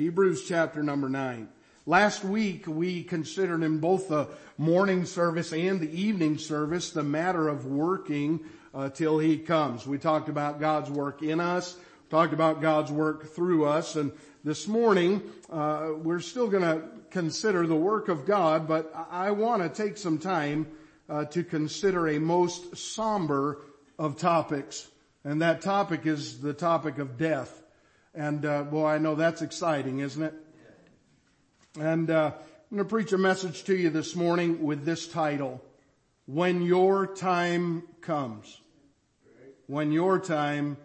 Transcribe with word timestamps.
Hebrews 0.00 0.48
chapter 0.48 0.82
number 0.82 1.10
nine. 1.10 1.50
Last 1.84 2.24
week 2.24 2.66
we 2.66 3.02
considered 3.02 3.62
in 3.62 3.80
both 3.80 4.08
the 4.08 4.28
morning 4.56 5.04
service 5.04 5.52
and 5.52 5.78
the 5.78 5.90
evening 5.90 6.38
service 6.38 6.88
the 6.88 7.02
matter 7.02 7.48
of 7.48 7.66
working 7.66 8.40
uh, 8.72 8.88
till 8.88 9.18
He 9.18 9.36
comes. 9.36 9.86
We 9.86 9.98
talked 9.98 10.30
about 10.30 10.58
God's 10.58 10.90
work 10.90 11.20
in 11.22 11.38
us, 11.38 11.76
talked 12.08 12.32
about 12.32 12.62
God's 12.62 12.90
work 12.90 13.34
through 13.34 13.66
us, 13.66 13.94
and 13.96 14.10
this 14.42 14.66
morning 14.66 15.20
uh, 15.52 15.90
we're 15.94 16.20
still 16.20 16.48
going 16.48 16.62
to 16.62 16.82
consider 17.10 17.66
the 17.66 17.76
work 17.76 18.08
of 18.08 18.24
God, 18.24 18.66
but 18.66 18.90
I 19.10 19.32
want 19.32 19.62
to 19.62 19.68
take 19.68 19.98
some 19.98 20.16
time 20.16 20.66
uh, 21.10 21.26
to 21.26 21.44
consider 21.44 22.08
a 22.08 22.18
most 22.18 22.74
somber 22.74 23.58
of 23.98 24.16
topics, 24.16 24.88
and 25.24 25.42
that 25.42 25.60
topic 25.60 26.06
is 26.06 26.40
the 26.40 26.54
topic 26.54 26.96
of 26.96 27.18
death. 27.18 27.59
And 28.14 28.44
uh, 28.44 28.64
boy, 28.64 28.86
I 28.86 28.98
know 28.98 29.14
that's 29.14 29.42
exciting, 29.42 30.00
isn't 30.00 30.22
it? 30.22 30.34
And 31.78 32.10
uh, 32.10 32.32
I'm 32.70 32.76
going 32.76 32.86
to 32.86 32.90
preach 32.90 33.12
a 33.12 33.18
message 33.18 33.64
to 33.64 33.76
you 33.76 33.90
this 33.90 34.16
morning 34.16 34.64
with 34.64 34.84
this 34.84 35.06
title, 35.06 35.62
When 36.26 36.62
Your 36.62 37.06
Time 37.06 37.84
Comes. 38.00 38.60
When 39.66 39.92
Your 39.92 40.18
Time 40.18 40.76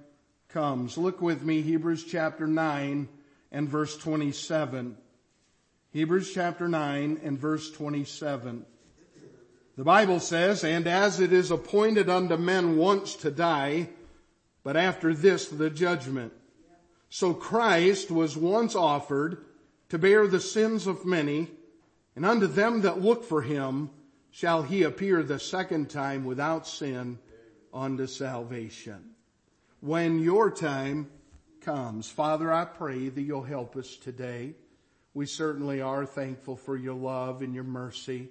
Comes. 0.50 0.98
Look 0.98 1.22
with 1.22 1.42
me, 1.42 1.62
Hebrews 1.62 2.04
chapter 2.04 2.46
9 2.46 3.10
and 3.52 3.70
verse 3.70 3.98
27. 3.98 4.96
Hebrews 5.92 6.32
chapter 6.32 6.68
9 6.68 7.22
and 7.24 7.40
verse 7.40 7.72
27. 7.72 8.66
The 9.78 9.84
Bible 9.84 10.20
says, 10.20 10.64
And 10.64 10.86
as 10.86 11.20
it 11.20 11.34
is 11.34 11.50
appointed 11.50 12.08
unto 12.08 12.38
men 12.38 12.78
once 12.78 13.16
to 13.18 13.32
die, 13.32 13.90
but 14.64 14.78
after 14.78 15.14
this 15.14 15.48
the 15.48 15.70
judgment. 15.70 16.34
So 17.10 17.34
Christ 17.34 18.12
was 18.12 18.36
once 18.36 18.76
offered 18.76 19.44
to 19.90 19.98
bear 19.98 20.28
the 20.28 20.40
sins 20.40 20.88
of 20.88 21.06
many, 21.06 21.50
and 22.16 22.26
unto 22.26 22.48
them 22.48 22.82
that 22.82 23.02
look 23.02 23.24
for 23.24 23.42
him 23.42 23.90
shall 24.32 24.64
he 24.64 24.84
appear 24.84 25.24
the 25.24 25.40
second 25.40 25.90
time 25.90 26.26
without 26.26 26.68
sin 26.68 27.20
unto 27.74 28.08
salvation. 28.08 29.12
When 29.80 30.20
your 30.20 30.50
time 30.52 31.10
comes, 31.62 32.10
Father, 32.10 32.52
I 32.52 32.66
pray 32.66 33.10
that 33.10 33.22
you'll 33.22 33.44
help 33.44 33.76
us 33.76 33.96
today. 33.96 34.56
We 35.14 35.26
certainly 35.26 35.82
are 35.82 36.06
thankful 36.06 36.58
for 36.58 36.76
your 36.76 36.96
love 36.96 37.42
and 37.42 37.54
your 37.54 37.64
mercy, 37.64 38.30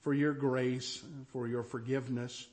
for 0.00 0.12
your 0.12 0.32
grace, 0.32 1.02
for 1.32 1.46
your 1.46 1.62
forgiveness. 1.62 2.46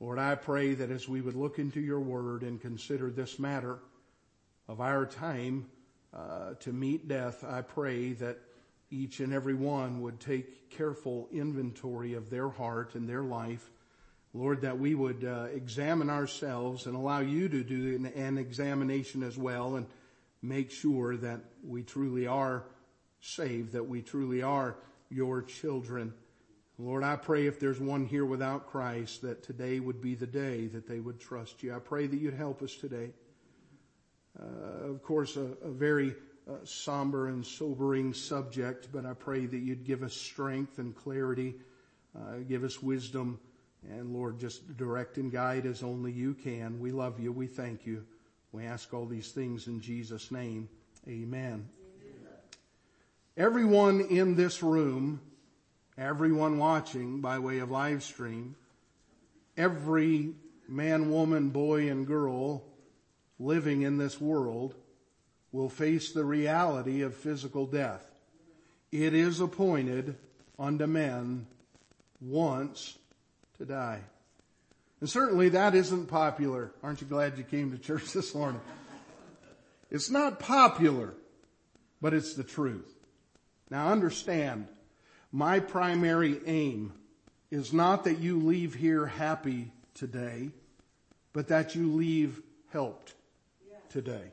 Lord, 0.00 0.18
I 0.18 0.34
pray 0.34 0.74
that 0.74 0.90
as 0.90 1.08
we 1.08 1.20
would 1.20 1.36
look 1.36 1.58
into 1.58 1.80
your 1.80 2.00
word 2.00 2.42
and 2.42 2.60
consider 2.60 3.10
this 3.10 3.38
matter 3.38 3.78
of 4.68 4.80
our 4.80 5.06
time, 5.06 5.66
uh, 6.14 6.54
to 6.60 6.72
meet 6.72 7.08
death, 7.08 7.44
I 7.44 7.62
pray 7.62 8.12
that 8.14 8.38
each 8.90 9.20
and 9.20 9.32
every 9.32 9.54
one 9.54 10.02
would 10.02 10.20
take 10.20 10.70
careful 10.70 11.28
inventory 11.32 12.14
of 12.14 12.28
their 12.28 12.50
heart 12.50 12.94
and 12.94 13.08
their 13.08 13.22
life. 13.22 13.70
Lord, 14.34 14.62
that 14.62 14.78
we 14.78 14.94
would 14.94 15.24
uh, 15.24 15.48
examine 15.52 16.10
ourselves 16.10 16.86
and 16.86 16.94
allow 16.94 17.20
you 17.20 17.48
to 17.48 17.62
do 17.62 17.96
an, 17.96 18.06
an 18.06 18.38
examination 18.38 19.22
as 19.22 19.36
well 19.36 19.76
and 19.76 19.86
make 20.42 20.70
sure 20.70 21.16
that 21.16 21.40
we 21.66 21.82
truly 21.82 22.26
are 22.26 22.64
saved, 23.20 23.72
that 23.72 23.88
we 23.88 24.02
truly 24.02 24.42
are 24.42 24.76
your 25.10 25.42
children. 25.42 26.12
Lord, 26.78 27.04
I 27.04 27.16
pray 27.16 27.46
if 27.46 27.60
there's 27.60 27.78
one 27.78 28.06
here 28.06 28.24
without 28.24 28.66
Christ 28.66 29.22
that 29.22 29.42
today 29.42 29.78
would 29.78 30.00
be 30.00 30.14
the 30.14 30.26
day 30.26 30.66
that 30.68 30.88
they 30.88 31.00
would 31.00 31.20
trust 31.20 31.62
you. 31.62 31.74
I 31.74 31.78
pray 31.78 32.06
that 32.06 32.20
you'd 32.20 32.34
help 32.34 32.62
us 32.62 32.74
today. 32.74 33.10
Uh, 34.40 34.88
of 34.88 35.02
course, 35.02 35.36
a, 35.36 35.48
a 35.62 35.70
very 35.70 36.14
uh, 36.48 36.54
somber 36.64 37.28
and 37.28 37.44
sobering 37.44 38.12
subject, 38.14 38.88
but 38.92 39.04
I 39.04 39.12
pray 39.12 39.46
that 39.46 39.58
you'd 39.58 39.84
give 39.84 40.02
us 40.02 40.14
strength 40.14 40.78
and 40.78 40.94
clarity, 40.94 41.54
uh, 42.16 42.38
give 42.48 42.64
us 42.64 42.82
wisdom, 42.82 43.38
and 43.90 44.12
Lord, 44.12 44.38
just 44.38 44.76
direct 44.76 45.16
and 45.18 45.30
guide 45.30 45.66
as 45.66 45.82
only 45.82 46.12
you 46.12 46.34
can. 46.34 46.80
We 46.80 46.92
love 46.92 47.20
you. 47.20 47.32
We 47.32 47.46
thank 47.46 47.86
you. 47.86 48.04
We 48.52 48.64
ask 48.64 48.92
all 48.94 49.06
these 49.06 49.30
things 49.30 49.66
in 49.66 49.80
Jesus' 49.80 50.30
name. 50.30 50.68
Amen. 51.08 51.68
Amen. 52.02 52.28
Everyone 53.36 54.00
in 54.00 54.36
this 54.36 54.62
room, 54.62 55.20
everyone 55.98 56.58
watching 56.58 57.20
by 57.20 57.38
way 57.38 57.58
of 57.58 57.70
live 57.70 58.02
stream, 58.02 58.56
every 59.56 60.34
man, 60.68 61.10
woman, 61.10 61.50
boy, 61.50 61.90
and 61.90 62.06
girl 62.06 62.62
living 63.42 63.82
in 63.82 63.98
this 63.98 64.20
world 64.20 64.74
will 65.50 65.68
face 65.68 66.12
the 66.12 66.24
reality 66.24 67.02
of 67.02 67.14
physical 67.14 67.66
death. 67.66 68.08
It 68.90 69.14
is 69.14 69.40
appointed 69.40 70.16
unto 70.58 70.86
men 70.86 71.46
once 72.20 72.96
to 73.58 73.64
die. 73.64 74.00
And 75.00 75.10
certainly 75.10 75.50
that 75.50 75.74
isn't 75.74 76.06
popular. 76.06 76.72
Aren't 76.82 77.00
you 77.00 77.06
glad 77.06 77.36
you 77.36 77.44
came 77.44 77.72
to 77.72 77.78
church 77.78 78.12
this 78.12 78.34
morning? 78.34 78.60
It's 79.90 80.10
not 80.10 80.38
popular, 80.38 81.12
but 82.00 82.14
it's 82.14 82.34
the 82.34 82.44
truth. 82.44 82.94
Now 83.68 83.88
understand, 83.88 84.68
my 85.32 85.60
primary 85.60 86.40
aim 86.46 86.92
is 87.50 87.72
not 87.72 88.04
that 88.04 88.18
you 88.18 88.38
leave 88.40 88.74
here 88.74 89.06
happy 89.06 89.72
today, 89.94 90.50
but 91.32 91.48
that 91.48 91.74
you 91.74 91.92
leave 91.92 92.40
helped 92.70 93.14
today. 93.92 94.32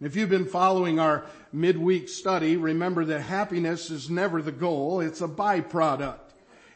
If 0.00 0.16
you've 0.16 0.30
been 0.30 0.46
following 0.46 0.98
our 0.98 1.24
midweek 1.52 2.08
study, 2.08 2.56
remember 2.56 3.04
that 3.06 3.20
happiness 3.20 3.90
is 3.90 4.10
never 4.10 4.42
the 4.42 4.52
goal, 4.52 5.00
it's 5.00 5.20
a 5.20 5.28
byproduct. 5.28 6.18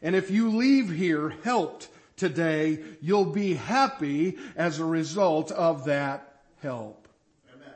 And 0.00 0.15
if 0.15 0.31
you 0.31 0.50
leave 0.50 0.91
here 0.91 1.31
helped 1.43 1.88
today, 2.16 2.78
you'll 3.00 3.25
be 3.25 3.54
happy 3.54 4.38
as 4.56 4.78
a 4.78 4.84
result 4.84 5.50
of 5.50 5.87
that 5.87 6.43
help. 6.62 7.09
Amen. 7.53 7.75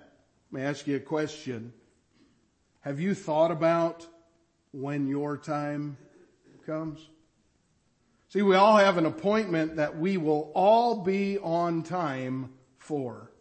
Let 0.52 0.60
me 0.60 0.66
ask 0.66 0.86
you 0.86 0.96
a 0.96 1.00
question. 1.00 1.72
Have 2.80 3.00
you 3.00 3.14
thought 3.14 3.50
about 3.50 4.06
when 4.70 5.08
your 5.08 5.36
time 5.36 5.96
comes? 6.66 7.00
See, 8.28 8.42
we 8.42 8.56
all 8.56 8.76
have 8.76 8.96
an 8.96 9.06
appointment 9.06 9.76
that 9.76 9.98
we 9.98 10.16
will 10.16 10.52
all 10.54 11.02
be 11.02 11.38
on 11.38 11.82
time 11.82 12.52
for. 12.78 13.31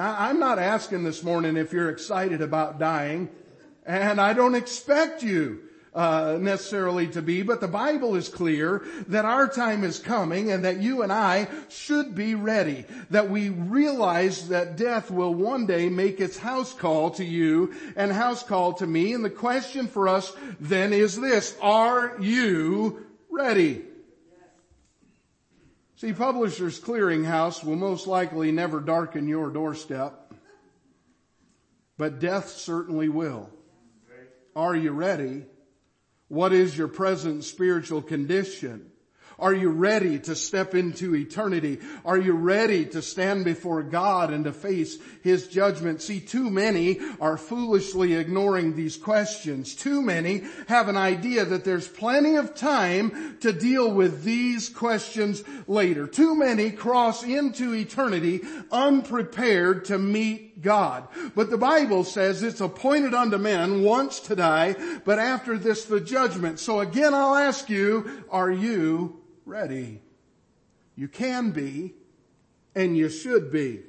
Now, 0.00 0.16
I'm 0.18 0.38
not 0.38 0.58
asking 0.58 1.04
this 1.04 1.22
morning 1.22 1.58
if 1.58 1.74
you're 1.74 1.90
excited 1.90 2.40
about 2.40 2.78
dying, 2.78 3.28
and 3.84 4.18
I 4.18 4.32
don't 4.32 4.54
expect 4.54 5.22
you 5.22 5.60
uh, 5.94 6.38
necessarily 6.40 7.08
to 7.08 7.20
be, 7.20 7.42
but 7.42 7.60
the 7.60 7.68
Bible 7.68 8.16
is 8.16 8.30
clear 8.30 8.82
that 9.08 9.26
our 9.26 9.46
time 9.46 9.84
is 9.84 9.98
coming 9.98 10.52
and 10.52 10.64
that 10.64 10.78
you 10.78 11.02
and 11.02 11.12
I 11.12 11.48
should 11.68 12.14
be 12.14 12.34
ready. 12.34 12.86
That 13.10 13.28
we 13.28 13.50
realize 13.50 14.48
that 14.48 14.78
death 14.78 15.10
will 15.10 15.34
one 15.34 15.66
day 15.66 15.90
make 15.90 16.18
its 16.18 16.38
house 16.38 16.72
call 16.72 17.10
to 17.10 17.24
you 17.26 17.74
and 17.94 18.10
house 18.10 18.42
call 18.42 18.72
to 18.72 18.86
me. 18.86 19.12
And 19.12 19.22
the 19.22 19.28
question 19.28 19.86
for 19.86 20.08
us 20.08 20.32
then 20.60 20.94
is 20.94 21.20
this, 21.20 21.54
are 21.60 22.16
you 22.18 23.04
ready? 23.28 23.82
See, 26.00 26.14
Publishers 26.14 26.80
Clearinghouse 26.80 27.62
will 27.62 27.76
most 27.76 28.06
likely 28.06 28.52
never 28.52 28.80
darken 28.80 29.28
your 29.28 29.50
doorstep, 29.50 30.32
but 31.98 32.18
death 32.18 32.48
certainly 32.48 33.10
will. 33.10 33.50
Are 34.56 34.74
you 34.74 34.92
ready? 34.92 35.44
What 36.28 36.54
is 36.54 36.74
your 36.74 36.88
present 36.88 37.44
spiritual 37.44 38.00
condition? 38.00 38.89
Are 39.40 39.54
you 39.54 39.70
ready 39.70 40.18
to 40.20 40.36
step 40.36 40.74
into 40.74 41.14
eternity? 41.14 41.78
Are 42.04 42.18
you 42.18 42.32
ready 42.32 42.84
to 42.86 43.02
stand 43.02 43.44
before 43.44 43.82
God 43.82 44.32
and 44.32 44.44
to 44.44 44.52
face 44.52 44.98
His 45.22 45.48
judgment? 45.48 46.02
See, 46.02 46.20
too 46.20 46.50
many 46.50 47.00
are 47.20 47.36
foolishly 47.36 48.14
ignoring 48.14 48.76
these 48.76 48.96
questions. 48.96 49.74
Too 49.74 50.02
many 50.02 50.44
have 50.68 50.88
an 50.88 50.96
idea 50.96 51.44
that 51.44 51.64
there's 51.64 51.88
plenty 51.88 52.36
of 52.36 52.54
time 52.54 53.38
to 53.40 53.52
deal 53.52 53.90
with 53.90 54.24
these 54.24 54.68
questions 54.68 55.42
later. 55.66 56.06
Too 56.06 56.34
many 56.34 56.70
cross 56.70 57.22
into 57.22 57.74
eternity 57.74 58.42
unprepared 58.70 59.86
to 59.86 59.98
meet 59.98 60.62
God. 60.62 61.08
But 61.34 61.50
the 61.50 61.58
Bible 61.58 62.04
says 62.04 62.42
it's 62.42 62.60
appointed 62.60 63.14
unto 63.14 63.38
men 63.38 63.82
once 63.82 64.20
to 64.20 64.36
die, 64.36 64.76
but 65.04 65.18
after 65.18 65.56
this 65.56 65.84
the 65.84 66.00
judgment. 66.00 66.58
So 66.58 66.80
again 66.80 67.14
I'll 67.14 67.34
ask 67.34 67.70
you, 67.70 68.24
are 68.30 68.50
you 68.50 69.20
ready. 69.50 70.00
You 70.94 71.08
can 71.08 71.50
be 71.50 71.94
and 72.76 72.96
you 72.96 73.08
should 73.08 73.50
be. 73.50 73.80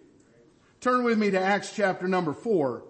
Turn 0.80 1.04
with 1.04 1.20
me 1.20 1.30
to 1.30 1.40
Acts 1.40 1.72
chapter 1.76 2.08
number 2.08 2.34
four. 2.34 2.84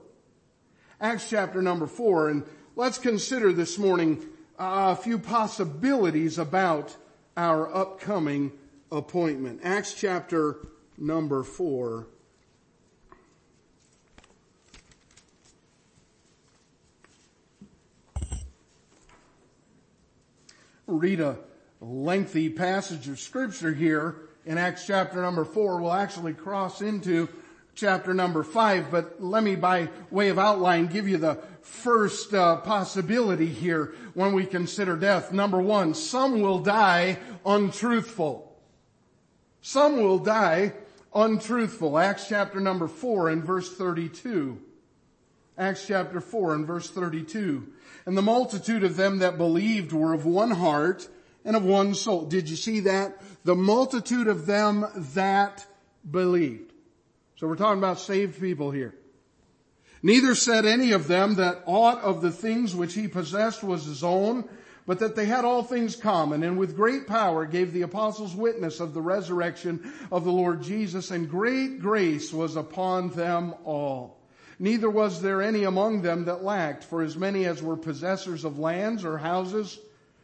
Acts 1.01 1.29
chapter 1.29 1.61
number 1.61 1.85
four 1.85 2.29
and 2.29 2.45
let's 2.77 2.97
consider 2.97 3.51
this 3.51 3.77
morning 3.77 4.25
uh, 4.57 4.95
a 4.97 5.01
few 5.01 5.19
possibilities 5.19 6.37
about 6.37 6.95
our 7.35 7.75
upcoming 7.75 8.53
appointment. 8.89 9.59
Acts 9.65 9.93
chapter 9.93 10.65
number 10.97 11.43
four. 11.43 12.07
Read 20.87 21.19
a 21.19 21.37
lengthy 21.81 22.47
passage 22.47 23.07
of 23.07 23.19
scripture 23.19 23.73
here 23.73 24.15
in 24.45 24.57
Acts 24.57 24.85
chapter 24.85 25.21
number 25.21 25.43
four. 25.43 25.81
We'll 25.81 25.93
actually 25.93 26.33
cross 26.33 26.81
into 26.81 27.27
chapter 27.73 28.13
number 28.13 28.43
five, 28.43 28.91
but 28.91 29.21
let 29.21 29.43
me 29.43 29.55
by 29.55 29.89
way 30.11 30.29
of 30.29 30.37
outline 30.37 30.87
give 30.87 31.07
you 31.07 31.17
the 31.17 31.39
first 31.61 32.33
uh, 32.33 32.57
possibility 32.57 33.47
here 33.47 33.93
when 34.13 34.33
we 34.33 34.45
consider 34.45 34.95
death. 34.95 35.31
Number 35.31 35.59
one, 35.59 35.93
some 35.95 36.41
will 36.41 36.59
die 36.59 37.17
untruthful. 37.45 38.55
Some 39.61 39.97
will 39.97 40.19
die 40.19 40.73
untruthful. 41.15 41.97
Acts 41.97 42.27
chapter 42.27 42.59
number 42.59 42.87
four 42.87 43.29
and 43.29 43.43
verse 43.43 43.75
32. 43.75 44.59
Acts 45.57 45.85
chapter 45.87 46.21
four 46.21 46.53
and 46.53 46.65
verse 46.65 46.89
32. 46.89 47.67
And 48.05 48.17
the 48.17 48.21
multitude 48.21 48.83
of 48.83 48.97
them 48.97 49.19
that 49.19 49.37
believed 49.37 49.91
were 49.91 50.13
of 50.13 50.25
one 50.25 50.51
heart 50.51 51.07
and 51.45 51.55
of 51.55 51.63
one 51.63 51.93
soul. 51.93 52.25
Did 52.25 52.49
you 52.49 52.55
see 52.55 52.81
that? 52.81 53.21
The 53.43 53.55
multitude 53.55 54.27
of 54.27 54.45
them 54.45 54.85
that 55.13 55.65
believed. 56.09 56.71
So 57.37 57.47
we're 57.47 57.55
talking 57.55 57.79
about 57.79 57.99
saved 57.99 58.39
people 58.39 58.71
here. 58.71 58.93
Neither 60.03 60.35
said 60.35 60.65
any 60.65 60.91
of 60.91 61.07
them 61.07 61.35
that 61.35 61.63
aught 61.65 62.01
of 62.01 62.21
the 62.21 62.31
things 62.31 62.75
which 62.75 62.93
he 62.93 63.07
possessed 63.07 63.63
was 63.63 63.85
his 63.85 64.03
own, 64.03 64.47
but 64.87 64.99
that 64.99 65.15
they 65.15 65.25
had 65.25 65.45
all 65.45 65.63
things 65.63 65.95
common, 65.95 66.41
and 66.41 66.57
with 66.57 66.75
great 66.75 67.05
power 67.05 67.45
gave 67.45 67.71
the 67.71 67.83
apostles 67.83 68.35
witness 68.35 68.79
of 68.79 68.93
the 68.93 69.01
resurrection 69.01 69.93
of 70.11 70.23
the 70.23 70.31
Lord 70.31 70.63
Jesus, 70.63 71.11
and 71.11 71.29
great 71.29 71.79
grace 71.79 72.33
was 72.33 72.55
upon 72.55 73.09
them 73.09 73.53
all. 73.63 74.17
Neither 74.57 74.89
was 74.89 75.21
there 75.21 75.41
any 75.41 75.63
among 75.63 76.01
them 76.01 76.25
that 76.25 76.43
lacked, 76.43 76.83
for 76.83 77.01
as 77.03 77.15
many 77.15 77.45
as 77.45 77.61
were 77.61 77.77
possessors 77.77 78.43
of 78.43 78.59
lands 78.59 79.05
or 79.05 79.17
houses, 79.17 79.79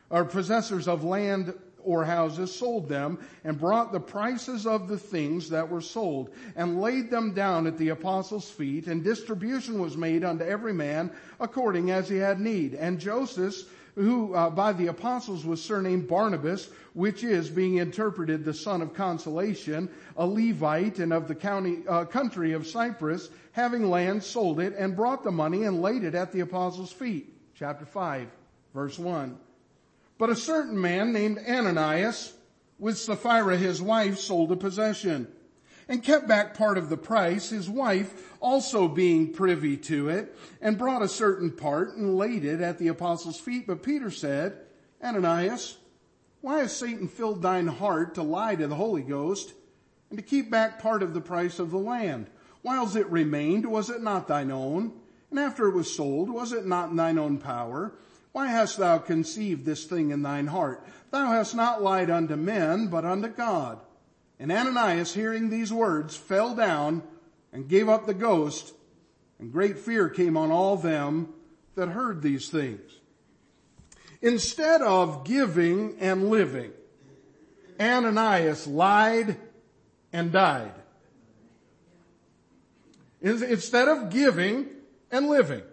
or 0.09 0.25
possessors 0.25 0.87
of 0.87 1.03
land 1.03 1.53
or 1.87 2.03
houses 2.03 2.53
sold 2.53 2.89
them 2.89 3.17
and 3.45 3.57
brought 3.57 3.93
the 3.93 3.99
prices 3.99 4.67
of 4.67 4.89
the 4.89 4.97
things 4.97 5.49
that 5.49 5.69
were 5.69 5.81
sold 5.81 6.29
and 6.57 6.81
laid 6.81 7.09
them 7.09 7.33
down 7.33 7.65
at 7.65 7.77
the 7.77 7.89
apostles' 7.89 8.49
feet 8.49 8.87
and 8.87 9.03
distribution 9.03 9.79
was 9.79 9.95
made 9.95 10.23
unto 10.23 10.43
every 10.43 10.73
man 10.73 11.09
according 11.39 11.89
as 11.89 12.09
he 12.09 12.17
had 12.17 12.41
need. 12.41 12.73
And 12.73 12.99
Joseph, 12.99 13.55
who 13.95 14.35
uh, 14.35 14.49
by 14.49 14.73
the 14.73 14.87
apostles 14.87 15.45
was 15.45 15.63
surnamed 15.63 16.09
Barnabas, 16.09 16.69
which 16.93 17.23
is 17.23 17.49
being 17.49 17.77
interpreted 17.77 18.43
the 18.43 18.53
son 18.53 18.81
of 18.81 18.93
consolation, 18.93 19.89
a 20.17 20.25
Levite 20.25 20.99
and 20.99 21.13
of 21.13 21.29
the 21.29 21.35
county, 21.35 21.79
uh, 21.87 22.03
country 22.03 22.51
of 22.51 22.67
Cyprus, 22.67 23.29
having 23.53 23.89
land 23.89 24.21
sold 24.21 24.59
it 24.59 24.75
and 24.77 24.95
brought 24.95 25.23
the 25.23 25.31
money 25.31 25.63
and 25.63 25.81
laid 25.81 26.03
it 26.03 26.15
at 26.15 26.33
the 26.33 26.41
apostles' 26.41 26.91
feet. 26.91 27.33
Chapter 27.55 27.85
5, 27.85 28.27
verse 28.73 28.99
1. 28.99 29.37
But 30.17 30.29
a 30.29 30.35
certain 30.35 30.79
man 30.79 31.13
named 31.13 31.39
Ananias 31.47 32.33
with 32.79 32.97
Sapphira 32.97 33.57
his 33.57 33.81
wife 33.81 34.17
sold 34.19 34.51
a 34.51 34.55
possession 34.55 35.27
and 35.87 36.03
kept 36.03 36.27
back 36.27 36.57
part 36.57 36.77
of 36.77 36.89
the 36.89 36.97
price, 36.97 37.49
his 37.49 37.69
wife 37.69 38.33
also 38.39 38.87
being 38.87 39.31
privy 39.31 39.77
to 39.77 40.09
it, 40.09 40.35
and 40.61 40.77
brought 40.77 41.01
a 41.01 41.07
certain 41.07 41.51
part 41.51 41.95
and 41.95 42.17
laid 42.17 42.43
it 42.43 42.61
at 42.61 42.77
the 42.77 42.89
apostles' 42.89 43.39
feet. 43.39 43.65
But 43.67 43.83
Peter 43.83 44.11
said, 44.11 44.57
Ananias, 45.01 45.77
why 46.41 46.59
has 46.59 46.75
Satan 46.75 47.07
filled 47.07 47.41
thine 47.41 47.67
heart 47.67 48.15
to 48.15 48.23
lie 48.23 48.55
to 48.55 48.67
the 48.67 48.75
Holy 48.75 49.01
Ghost 49.01 49.53
and 50.09 50.17
to 50.19 50.23
keep 50.23 50.51
back 50.51 50.79
part 50.79 51.03
of 51.03 51.13
the 51.13 51.21
price 51.21 51.59
of 51.59 51.71
the 51.71 51.77
land? 51.77 52.29
Whiles 52.63 52.95
it 52.95 53.09
remained, 53.09 53.65
was 53.65 53.89
it 53.89 54.01
not 54.01 54.27
thine 54.27 54.51
own? 54.51 54.91
And 55.29 55.39
after 55.39 55.67
it 55.67 55.75
was 55.75 55.93
sold, 55.93 56.29
was 56.29 56.51
it 56.51 56.65
not 56.65 56.89
in 56.89 56.95
thine 56.97 57.17
own 57.17 57.37
power? 57.37 57.93
Why 58.37 58.45
hast 58.45 58.77
thou 58.77 58.99
conceived 58.99 59.65
this 59.65 59.85
thing 59.85 60.11
in 60.11 60.21
thine 60.21 60.45
heart? 60.45 60.85
Thou 61.09 61.31
hast 61.31 61.55
not 61.55 61.81
lied 61.81 62.11
unto 62.11 62.35
men, 62.35 62.85
but 62.85 63.03
unto 63.03 63.29
God. 63.29 63.79
And 64.39 64.51
Ananias, 64.51 65.11
hearing 65.11 65.49
these 65.49 65.73
words, 65.73 66.15
fell 66.15 66.53
down 66.53 67.01
and 67.51 67.67
gave 67.67 67.89
up 67.89 68.05
the 68.05 68.13
ghost, 68.13 68.75
and 69.39 69.51
great 69.51 69.79
fear 69.79 70.07
came 70.07 70.37
on 70.37 70.51
all 70.51 70.77
them 70.77 71.33
that 71.73 71.89
heard 71.89 72.21
these 72.21 72.47
things. 72.49 72.99
Instead 74.21 74.83
of 74.83 75.25
giving 75.25 75.97
and 75.99 76.29
living, 76.29 76.73
Ananias 77.79 78.67
lied 78.67 79.35
and 80.13 80.31
died. 80.31 80.73
Instead 83.19 83.87
of 83.87 84.11
giving 84.11 84.67
and 85.09 85.27
living, 85.27 85.63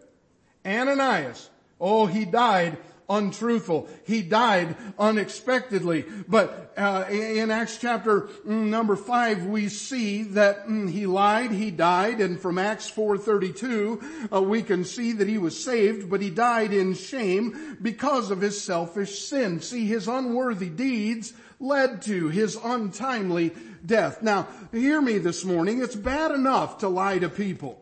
Ananias 0.64 1.50
Oh, 1.80 2.06
he 2.06 2.24
died 2.24 2.78
untruthful. 3.08 3.88
He 4.04 4.22
died 4.22 4.76
unexpectedly. 4.98 6.04
But 6.26 6.72
uh, 6.76 7.04
in 7.10 7.50
Acts 7.50 7.78
chapter 7.78 8.22
mm, 8.46 8.68
number 8.68 8.96
five, 8.96 9.46
we 9.46 9.68
see 9.68 10.22
that 10.24 10.66
mm, 10.66 10.90
he 10.90 11.06
lied, 11.06 11.50
he 11.50 11.70
died, 11.70 12.20
and 12.20 12.40
from 12.40 12.58
Acts 12.58 12.90
4:32, 12.90 14.32
uh, 14.32 14.42
we 14.42 14.62
can 14.62 14.84
see 14.84 15.12
that 15.12 15.28
he 15.28 15.38
was 15.38 15.62
saved, 15.62 16.10
but 16.10 16.20
he 16.20 16.30
died 16.30 16.72
in 16.72 16.94
shame 16.94 17.76
because 17.80 18.30
of 18.30 18.40
his 18.40 18.60
selfish 18.60 19.20
sin. 19.20 19.60
See, 19.60 19.86
his 19.86 20.08
unworthy 20.08 20.70
deeds 20.70 21.32
led 21.60 22.02
to 22.02 22.28
his 22.28 22.58
untimely 22.62 23.52
death. 23.84 24.22
Now, 24.22 24.48
hear 24.72 25.00
me 25.00 25.18
this 25.18 25.44
morning. 25.44 25.80
It's 25.80 25.94
bad 25.94 26.30
enough 26.30 26.78
to 26.78 26.88
lie 26.88 27.18
to 27.18 27.28
people, 27.28 27.80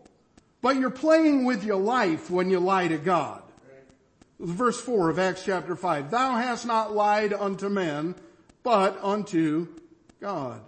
but 0.61 0.77
you're 0.77 0.91
playing 0.91 1.45
with 1.45 1.65
your 1.65 1.81
life 1.81 2.31
when 2.31 2.51
you 2.51 2.59
lie 2.59 2.89
to 2.89 2.99
God 2.99 3.42
verse 4.43 4.81
4 4.81 5.11
of 5.11 5.19
Acts 5.19 5.45
chapter 5.45 5.77
5. 5.77 6.11
Thou 6.11 6.33
hast 6.33 6.67
not 6.67 6.95
lied 6.95 7.33
unto 7.33 7.69
men, 7.69 8.15
but 8.63 8.99
unto 9.03 9.69
God. 10.21 10.61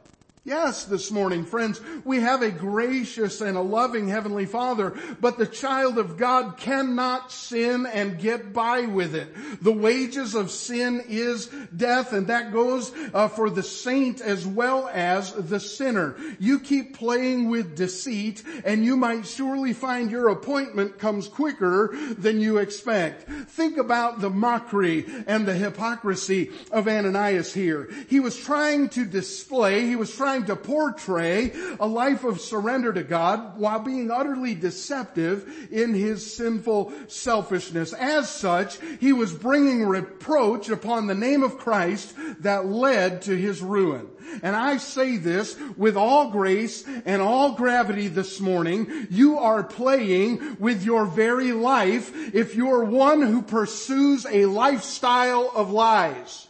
Yes, 0.47 0.85
this 0.85 1.11
morning, 1.11 1.47
friends, 1.47 1.81
we 2.05 2.21
have 2.21 2.43
a 2.43 2.51
gracious 2.51 3.41
and 3.41 3.57
a 3.57 3.63
loving 3.63 4.09
Heavenly 4.09 4.45
Father, 4.45 4.93
but 5.19 5.39
the 5.39 5.47
child 5.47 5.97
of 5.97 6.19
God 6.19 6.59
cannot 6.59 7.33
sin 7.33 7.87
and 7.87 8.19
get 8.19 8.53
by 8.53 8.83
with 8.83 9.15
it. 9.15 9.35
The 9.63 9.73
wages 9.73 10.35
of 10.35 10.51
sin 10.51 11.03
is 11.09 11.47
death, 11.75 12.13
and 12.13 12.27
that 12.27 12.53
goes 12.53 12.93
uh, 13.15 13.29
for 13.29 13.49
the 13.49 13.63
saint 13.63 14.21
as 14.21 14.47
well 14.47 14.87
as 14.93 15.33
the 15.33 15.59
sinner. 15.59 16.15
You 16.39 16.61
keep 16.61 16.95
playing 16.95 17.49
with 17.49 17.75
deceit, 17.75 18.43
and 18.67 18.85
you 18.85 18.99
might 18.99 19.27
surely 19.27 19.73
find 19.73 20.11
your 20.11 20.29
appointment 20.29 20.99
comes 20.99 21.27
quicker 21.27 21.97
than 22.19 22.43
you 22.43 22.59
expect. 22.59 23.31
Think 23.49 23.79
about 23.79 24.21
the 24.21 24.29
mockery 24.29 25.07
and 25.27 25.47
the 25.47 25.55
hypocrisy 25.55 26.51
of 26.71 26.87
Ananias 26.87 27.55
here. 27.55 27.89
He 28.11 28.21
was 28.21 28.37
trying 28.37 28.91
to 28.91 29.07
display, 29.07 29.87
he 29.87 29.97
was 29.97 30.15
trying 30.15 30.34
trying 30.35 30.47
to 30.47 30.57
portray 30.57 31.53
a 31.79 31.87
life 31.87 32.25
of 32.25 32.41
surrender 32.41 32.93
to 32.93 33.05
God 33.05 33.57
while 33.57 33.79
being 33.79 34.11
utterly 34.11 34.53
deceptive 34.57 35.69
in 35.71 35.95
his 35.95 36.35
sinful 36.35 36.93
selfishness. 37.07 37.93
As 37.93 38.29
such, 38.29 38.79
he 38.99 39.13
was 39.13 39.33
bringing 39.33 39.87
reproach 39.87 40.71
upon 40.71 41.07
the 41.07 41.15
name 41.15 41.45
of 41.45 41.59
Christ 41.59 42.15
that 42.41 42.67
led 42.67 43.23
to 43.23 43.37
his 43.37 43.63
ruin. 43.63 44.09
And 44.43 44.57
I 44.57 44.79
say 44.79 45.19
this 45.19 45.57
with 45.77 45.97
all 45.97 46.31
grace 46.31 46.85
and 47.05 47.23
all 47.23 47.53
gravity 47.53 48.09
this 48.09 48.41
morning. 48.41 49.07
You 49.11 49.39
are 49.39 49.63
playing 49.63 50.57
with 50.59 50.85
your 50.85 51.07
very 51.07 51.53
life 51.53 52.35
if 52.35 52.57
you're 52.57 52.83
one 52.83 53.23
who 53.23 53.41
pursues 53.41 54.27
a 54.27 54.47
lifestyle 54.47 55.53
of 55.55 55.71
lies. 55.71 56.44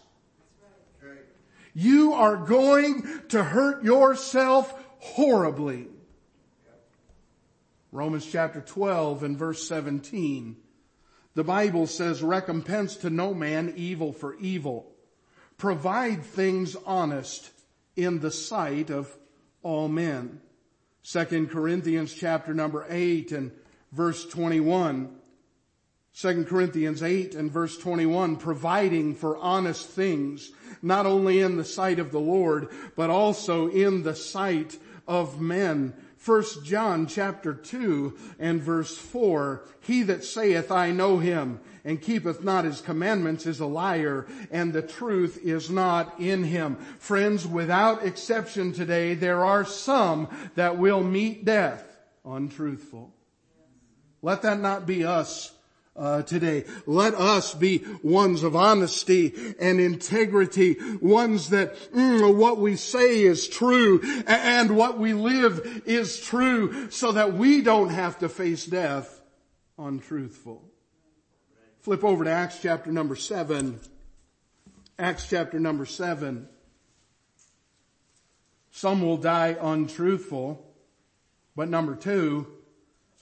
You 1.75 2.12
are 2.14 2.37
going 2.37 3.02
to 3.31 3.43
hurt 3.43 3.85
yourself 3.85 4.73
horribly. 4.99 5.88
Romans 7.90 8.26
chapter 8.26 8.61
12 8.61 9.23
and 9.23 9.37
verse 9.37 9.66
17. 9.69 10.57
The 11.35 11.45
Bible 11.45 11.87
says, 11.87 12.23
recompense 12.23 12.97
to 12.99 13.11
no 13.11 13.35
man 13.35 13.75
evil 13.76 14.12
for 14.12 14.35
evil. 14.37 14.93
Provide 15.59 16.25
things 16.25 16.76
honest 16.87 17.50
in 17.97 18.21
the 18.21 18.31
sight 18.31 18.90
of 18.90 19.16
all 19.62 19.88
men. 19.88 20.40
Second 21.02 21.50
Corinthians 21.50 22.14
chapter 22.14 22.54
number 22.54 22.87
8 22.88 23.33
and 23.33 23.52
verse 23.93 24.25
21. 24.26 25.16
2 26.16 26.44
Corinthians 26.44 27.02
8 27.02 27.35
and 27.35 27.50
verse 27.50 27.76
21, 27.76 28.37
providing 28.37 29.14
for 29.16 29.37
honest 29.38 29.88
things, 29.88 30.52
not 30.80 31.06
only 31.06 31.40
in 31.40 31.56
the 31.56 31.64
sight 31.64 31.99
of 31.99 32.12
the 32.12 32.21
Lord, 32.21 32.68
but 32.94 33.11
also 33.11 33.68
in 33.68 34.04
the 34.04 34.14
sight 34.14 34.78
of 35.09 35.40
men. 35.40 35.92
1 36.25 36.44
John 36.62 37.06
chapter 37.06 37.52
2 37.52 38.16
and 38.38 38.62
verse 38.62 38.97
4, 38.97 39.66
he 39.80 40.02
that 40.04 40.25
saith 40.25 40.71
I 40.71 40.92
know 40.92 41.18
him 41.18 41.61
and 41.85 42.00
keepeth 42.00 42.42
not 42.42 42.64
his 42.64 42.80
commandments 42.80 43.44
is 43.44 43.61
a 43.61 43.66
liar 43.66 44.26
and 44.50 44.73
the 44.73 44.83
truth 44.83 45.38
is 45.42 45.68
not 45.68 46.18
in 46.18 46.44
him. 46.44 46.76
Friends, 46.99 47.47
without 47.47 48.06
exception 48.06 48.73
today, 48.73 49.14
there 49.14 49.44
are 49.44 49.66
some 49.66 50.28
that 50.54 50.78
will 50.78 51.02
meet 51.02 51.44
death 51.44 51.85
untruthful. 52.25 53.12
Let 54.23 54.42
that 54.42 54.61
not 54.61 54.87
be 54.87 55.04
us 55.04 55.53
uh, 55.97 56.23
today. 56.23 56.65
Let 56.87 57.15
us 57.15 57.55
be 57.55 57.85
ones 58.03 58.43
of 58.43 58.57
honesty 58.57 59.55
and 59.61 59.81
integrity, 59.81 60.77
ones 61.01 61.51
that 61.51 61.77
mm, 61.93 62.35
what 62.35 62.59
we 62.59 62.77
say 62.77 63.23
is 63.23 63.49
true 63.49 64.01
and 64.27 64.77
what 64.77 64.99
we 64.99 65.13
live 65.13 65.83
is 65.87 66.21
true 66.21 66.91
so 66.91 67.13
that 67.13 67.35
we 67.35 67.63
don't 67.63 67.91
have 67.91 68.19
to 68.19 68.29
face 68.29 68.67
death 68.67 69.23
untruthful. 69.79 70.63
Flip 71.81 72.03
over 72.05 72.25
to 72.25 72.31
Acts 72.31 72.61
chapter 72.63 72.91
number 72.91 73.17
seven. 73.17 73.79
Acts 74.99 75.29
chapter 75.29 75.59
number 75.59 75.85
seven. 75.85 76.49
Some 78.71 79.03
will 79.03 79.19
die 79.19 79.57
untruthful, 79.61 80.65
but 81.55 81.69
number 81.69 81.95
two, 81.95 82.47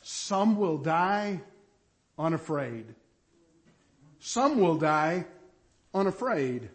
some 0.03 0.57
will 0.57 0.79
die 0.79 1.43
unafraid. 2.23 2.95
Some 4.21 4.61
will 4.61 4.77
die 4.77 5.27
unafraid. 5.93 6.71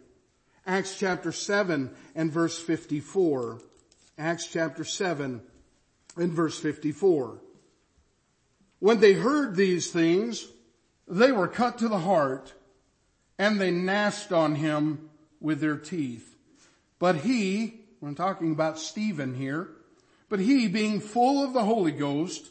Acts 0.66 0.98
chapter 0.98 1.32
7 1.32 1.90
and 2.14 2.30
verse 2.30 2.58
54. 2.58 3.58
Acts 4.18 4.46
chapter 4.46 4.84
7 4.84 5.40
and 6.16 6.32
verse 6.32 6.58
54. 6.58 7.38
When 8.80 9.00
they 9.00 9.14
heard 9.14 9.56
these 9.56 9.90
things, 9.90 10.46
they 11.08 11.32
were 11.32 11.48
cut 11.48 11.78
to 11.78 11.88
the 11.88 12.00
heart 12.00 12.52
and 13.38 13.58
they 13.58 13.70
gnashed 13.70 14.30
on 14.30 14.56
him 14.56 15.08
with 15.40 15.60
their 15.60 15.78
teeth. 15.78 16.36
But 16.98 17.16
he, 17.16 17.80
we're 18.00 18.12
talking 18.12 18.52
about 18.52 18.78
Stephen 18.78 19.34
here, 19.34 19.70
but 20.28 20.40
he 20.40 20.68
being 20.68 21.00
full 21.00 21.42
of 21.42 21.54
the 21.54 21.64
Holy 21.64 21.92
Ghost 21.92 22.50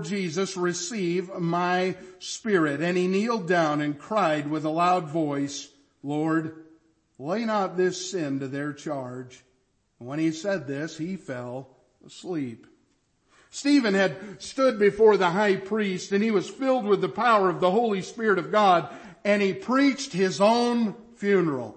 Lord 0.00 0.08
Jesus, 0.08 0.56
receive 0.56 1.28
my 1.38 1.94
spirit. 2.20 2.80
And 2.80 2.96
he 2.96 3.06
kneeled 3.06 3.46
down 3.46 3.82
and 3.82 3.98
cried 3.98 4.48
with 4.48 4.64
a 4.64 4.70
loud 4.70 5.10
voice, 5.10 5.68
Lord, 6.02 6.64
lay 7.18 7.44
not 7.44 7.76
this 7.76 8.10
sin 8.10 8.40
to 8.40 8.48
their 8.48 8.72
charge. 8.72 9.44
And 9.98 10.08
when 10.08 10.18
he 10.18 10.32
said 10.32 10.66
this, 10.66 10.96
he 10.96 11.16
fell 11.16 11.68
asleep. 12.06 12.66
Stephen 13.50 13.92
had 13.92 14.40
stood 14.40 14.78
before 14.78 15.18
the 15.18 15.28
high 15.28 15.56
priest 15.56 16.12
and 16.12 16.24
he 16.24 16.30
was 16.30 16.48
filled 16.48 16.86
with 16.86 17.02
the 17.02 17.08
power 17.10 17.50
of 17.50 17.60
the 17.60 17.70
Holy 17.70 18.00
Spirit 18.00 18.38
of 18.38 18.50
God 18.50 18.88
and 19.22 19.42
he 19.42 19.52
preached 19.52 20.14
his 20.14 20.40
own 20.40 20.94
funeral. 21.16 21.76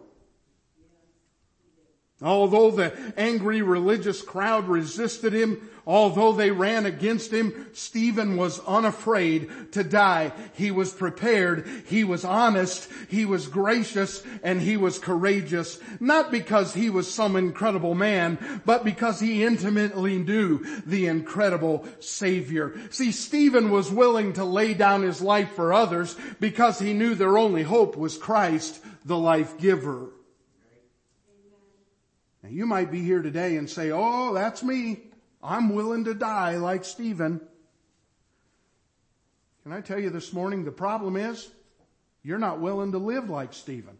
Although 2.21 2.71
the 2.71 2.93
angry 3.17 3.61
religious 3.61 4.21
crowd 4.21 4.69
resisted 4.69 5.33
him, 5.33 5.69
although 5.85 6.31
they 6.33 6.51
ran 6.51 6.85
against 6.85 7.31
him, 7.31 7.67
Stephen 7.73 8.37
was 8.37 8.59
unafraid 8.61 9.71
to 9.73 9.83
die. 9.83 10.31
He 10.53 10.71
was 10.71 10.93
prepared, 10.93 11.67
he 11.85 12.03
was 12.03 12.23
honest, 12.23 12.89
he 13.09 13.25
was 13.25 13.47
gracious, 13.47 14.23
and 14.43 14.61
he 14.61 14.77
was 14.77 14.99
courageous. 14.99 15.79
Not 15.99 16.31
because 16.31 16.73
he 16.73 16.89
was 16.89 17.11
some 17.11 17.35
incredible 17.35 17.95
man, 17.95 18.61
but 18.65 18.83
because 18.83 19.19
he 19.19 19.43
intimately 19.43 20.17
knew 20.17 20.63
the 20.85 21.07
incredible 21.07 21.85
Savior. 21.99 22.73
See, 22.89 23.11
Stephen 23.11 23.71
was 23.71 23.91
willing 23.91 24.33
to 24.33 24.45
lay 24.45 24.73
down 24.73 25.03
his 25.03 25.21
life 25.21 25.51
for 25.53 25.73
others 25.73 26.15
because 26.39 26.79
he 26.79 26.93
knew 26.93 27.15
their 27.15 27.37
only 27.37 27.63
hope 27.63 27.97
was 27.97 28.17
Christ, 28.17 28.83
the 29.05 29.17
life 29.17 29.57
giver. 29.57 30.09
Now 32.41 32.49
you 32.49 32.65
might 32.65 32.91
be 32.91 33.01
here 33.01 33.21
today 33.21 33.55
and 33.55 33.69
say, 33.69 33.91
oh, 33.91 34.33
that's 34.33 34.63
me. 34.63 35.12
I'm 35.43 35.75
willing 35.75 36.05
to 36.05 36.13
die 36.13 36.57
like 36.57 36.85
Stephen. 36.85 37.41
Can 39.63 39.73
I 39.73 39.81
tell 39.81 39.99
you 39.99 40.09
this 40.09 40.31
morning, 40.31 40.63
the 40.63 40.71
problem 40.71 41.15
is 41.17 41.49
you're 42.23 42.39
not 42.39 42.59
willing 42.59 42.93
to 42.93 42.97
live 42.97 43.29
like 43.29 43.53
Stephen. 43.53 43.97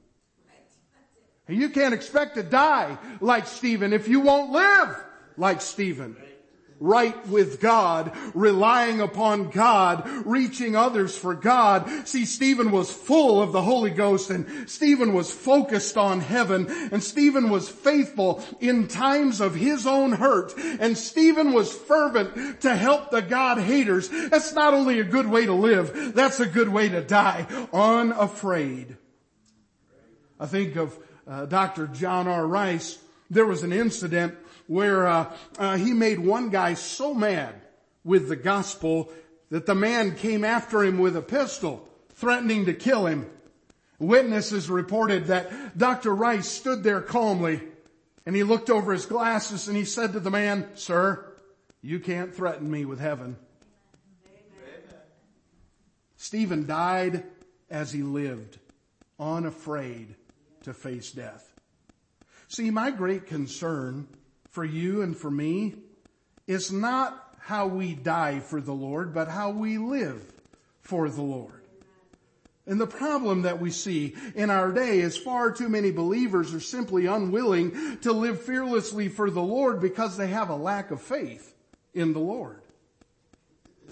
And 1.47 1.57
you 1.57 1.69
can't 1.69 1.93
expect 1.93 2.35
to 2.35 2.43
die 2.43 2.97
like 3.19 3.47
Stephen 3.47 3.91
if 3.91 4.07
you 4.07 4.21
won't 4.21 4.51
live 4.51 4.95
like 5.35 5.61
Stephen 5.61 6.15
right 6.79 7.27
with 7.27 7.59
God, 7.61 8.11
relying 8.33 9.01
upon 9.01 9.49
God, 9.49 10.07
reaching 10.25 10.75
others 10.75 11.17
for 11.17 11.33
God. 11.33 12.07
See, 12.07 12.25
Stephen 12.25 12.71
was 12.71 12.91
full 12.91 13.41
of 13.41 13.51
the 13.51 13.61
Holy 13.61 13.89
Ghost 13.89 14.29
and 14.29 14.69
Stephen 14.69 15.13
was 15.13 15.31
focused 15.31 15.97
on 15.97 16.19
heaven 16.19 16.67
and 16.91 17.03
Stephen 17.03 17.49
was 17.49 17.69
faithful 17.69 18.43
in 18.59 18.87
times 18.87 19.41
of 19.41 19.55
his 19.55 19.87
own 19.87 20.13
hurt 20.13 20.53
and 20.57 20.97
Stephen 20.97 21.53
was 21.53 21.73
fervent 21.73 22.61
to 22.61 22.75
help 22.75 23.11
the 23.11 23.21
God 23.21 23.59
haters. 23.59 24.09
That's 24.09 24.53
not 24.53 24.73
only 24.73 24.99
a 24.99 25.03
good 25.05 25.27
way 25.27 25.45
to 25.45 25.53
live, 25.53 26.13
that's 26.13 26.39
a 26.39 26.45
good 26.45 26.69
way 26.69 26.89
to 26.89 27.01
die, 27.01 27.47
unafraid. 27.71 28.97
I 30.39 30.45
think 30.45 30.75
of 30.75 30.97
uh, 31.27 31.45
Dr. 31.45 31.87
John 31.87 32.27
R. 32.27 32.45
Rice. 32.45 32.99
There 33.29 33.45
was 33.45 33.63
an 33.63 33.71
incident 33.71 34.35
where 34.67 35.07
uh, 35.07 35.35
uh, 35.57 35.77
he 35.77 35.93
made 35.93 36.19
one 36.19 36.49
guy 36.49 36.73
so 36.73 37.13
mad 37.13 37.55
with 38.03 38.29
the 38.29 38.35
gospel 38.35 39.11
that 39.49 39.65
the 39.65 39.75
man 39.75 40.15
came 40.15 40.43
after 40.43 40.83
him 40.83 40.97
with 40.97 41.15
a 41.15 41.21
pistol, 41.21 41.87
threatening 42.15 42.65
to 42.65 42.73
kill 42.73 43.05
him. 43.05 43.29
Witnesses 43.99 44.69
reported 44.69 45.27
that 45.27 45.77
Dr. 45.77 46.13
Rice 46.13 46.47
stood 46.47 46.83
there 46.83 47.01
calmly 47.01 47.61
and 48.25 48.35
he 48.35 48.43
looked 48.43 48.69
over 48.69 48.91
his 48.91 49.05
glasses 49.05 49.67
and 49.67 49.77
he 49.77 49.85
said 49.85 50.13
to 50.13 50.19
the 50.19 50.31
man, 50.31 50.67
sir, 50.75 51.25
you 51.81 51.99
can't 51.99 52.33
threaten 52.33 52.69
me 52.69 52.85
with 52.85 52.99
heaven. 52.99 53.35
Amen. 54.25 54.99
Stephen 56.15 56.65
died 56.65 57.23
as 57.69 57.91
he 57.91 58.01
lived, 58.01 58.59
unafraid 59.19 60.15
to 60.63 60.73
face 60.73 61.11
death. 61.11 61.53
See, 62.47 62.69
my 62.69 62.91
great 62.91 63.27
concern 63.27 64.07
for 64.53 64.63
you 64.63 65.01
and 65.01 65.17
for 65.17 65.31
me 65.31 65.73
is 66.47 66.71
not 66.71 67.35
how 67.39 67.67
we 67.67 67.93
die 67.93 68.39
for 68.39 68.61
the 68.61 68.71
Lord, 68.71 69.13
but 69.13 69.27
how 69.27 69.49
we 69.49 69.77
live 69.77 70.31
for 70.81 71.09
the 71.09 71.21
Lord. 71.23 71.63
And 72.65 72.79
the 72.79 72.87
problem 72.87 73.41
that 73.41 73.59
we 73.59 73.71
see 73.71 74.15
in 74.35 74.49
our 74.49 74.71
day 74.71 74.99
is 74.99 75.17
far 75.17 75.51
too 75.51 75.67
many 75.67 75.91
believers 75.91 76.53
are 76.53 76.61
simply 76.61 77.07
unwilling 77.07 77.97
to 78.01 78.13
live 78.13 78.41
fearlessly 78.41 79.09
for 79.09 79.29
the 79.29 79.41
Lord 79.41 79.81
because 79.81 80.15
they 80.15 80.27
have 80.27 80.49
a 80.49 80.55
lack 80.55 80.91
of 80.91 81.01
faith 81.01 81.55
in 81.93 82.13
the 82.13 82.19
Lord. 82.19 82.61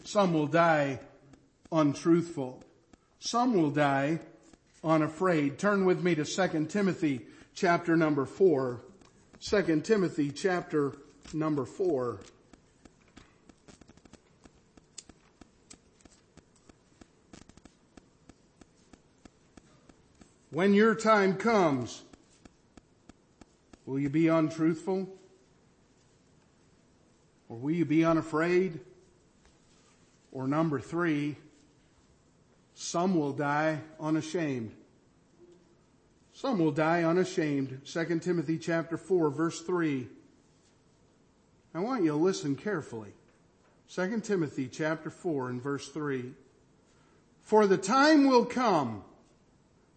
Some 0.03 0.31
will 0.31 0.47
die 0.47 0.99
untruthful. 1.71 2.63
Some 3.19 3.55
will 3.55 3.71
die 3.71 4.19
unafraid. 4.83 5.57
Turn 5.57 5.85
with 5.85 6.03
me 6.03 6.15
to 6.15 6.23
2 6.23 6.65
Timothy 6.67 7.21
chapter 7.55 7.97
number 7.97 8.25
4. 8.25 8.81
2 9.41 9.81
Timothy 9.81 10.29
chapter 10.29 10.93
number 11.33 11.65
4. 11.65 12.19
When 20.51 20.75
your 20.75 20.93
time 20.93 21.35
comes, 21.37 22.03
will 23.87 23.97
you 23.97 24.09
be 24.09 24.27
untruthful? 24.27 25.09
Or 27.49 27.57
will 27.57 27.71
you 27.71 27.85
be 27.85 28.05
unafraid? 28.05 28.79
Or 30.31 30.47
number 30.47 30.79
three, 30.79 31.35
some 32.75 33.15
will 33.15 33.33
die 33.33 33.79
unashamed. 33.99 34.71
Some 36.41 36.57
will 36.57 36.71
die 36.71 37.03
unashamed. 37.03 37.81
2 37.85 38.17
Timothy 38.17 38.57
chapter 38.57 38.97
4 38.97 39.29
verse 39.29 39.61
3. 39.61 40.07
I 41.75 41.79
want 41.81 42.03
you 42.03 42.09
to 42.09 42.17
listen 42.17 42.55
carefully. 42.55 43.13
2 43.93 44.21
Timothy 44.21 44.67
chapter 44.67 45.11
4 45.11 45.49
and 45.51 45.61
verse 45.61 45.89
3. 45.89 46.33
For 47.43 47.67
the 47.67 47.77
time 47.77 48.25
will 48.25 48.45
come 48.45 49.03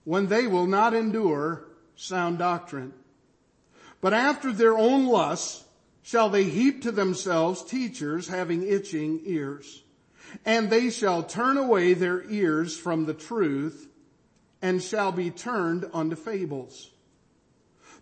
when 0.05 0.27
they 0.27 0.47
will 0.47 0.67
not 0.67 0.93
endure 0.93 1.65
sound 1.97 2.37
doctrine, 2.37 2.93
but 4.03 4.13
after 4.13 4.53
their 4.53 4.77
own 4.77 5.07
lusts 5.07 5.65
shall 6.03 6.29
they 6.29 6.45
heap 6.45 6.83
to 6.83 6.93
themselves 6.93 7.63
teachers 7.65 8.29
having 8.29 8.69
itching 8.69 9.23
ears. 9.25 9.83
And 10.45 10.69
they 10.69 10.91
shall 10.91 11.23
turn 11.23 11.57
away 11.57 11.95
their 11.95 12.23
ears 12.31 12.77
from 12.77 13.07
the 13.07 13.15
truth 13.15 13.89
and 14.65 14.83
shall 14.83 15.13
be 15.13 15.31
turned 15.31 15.85
unto 15.93 16.17
fables. 16.17 16.91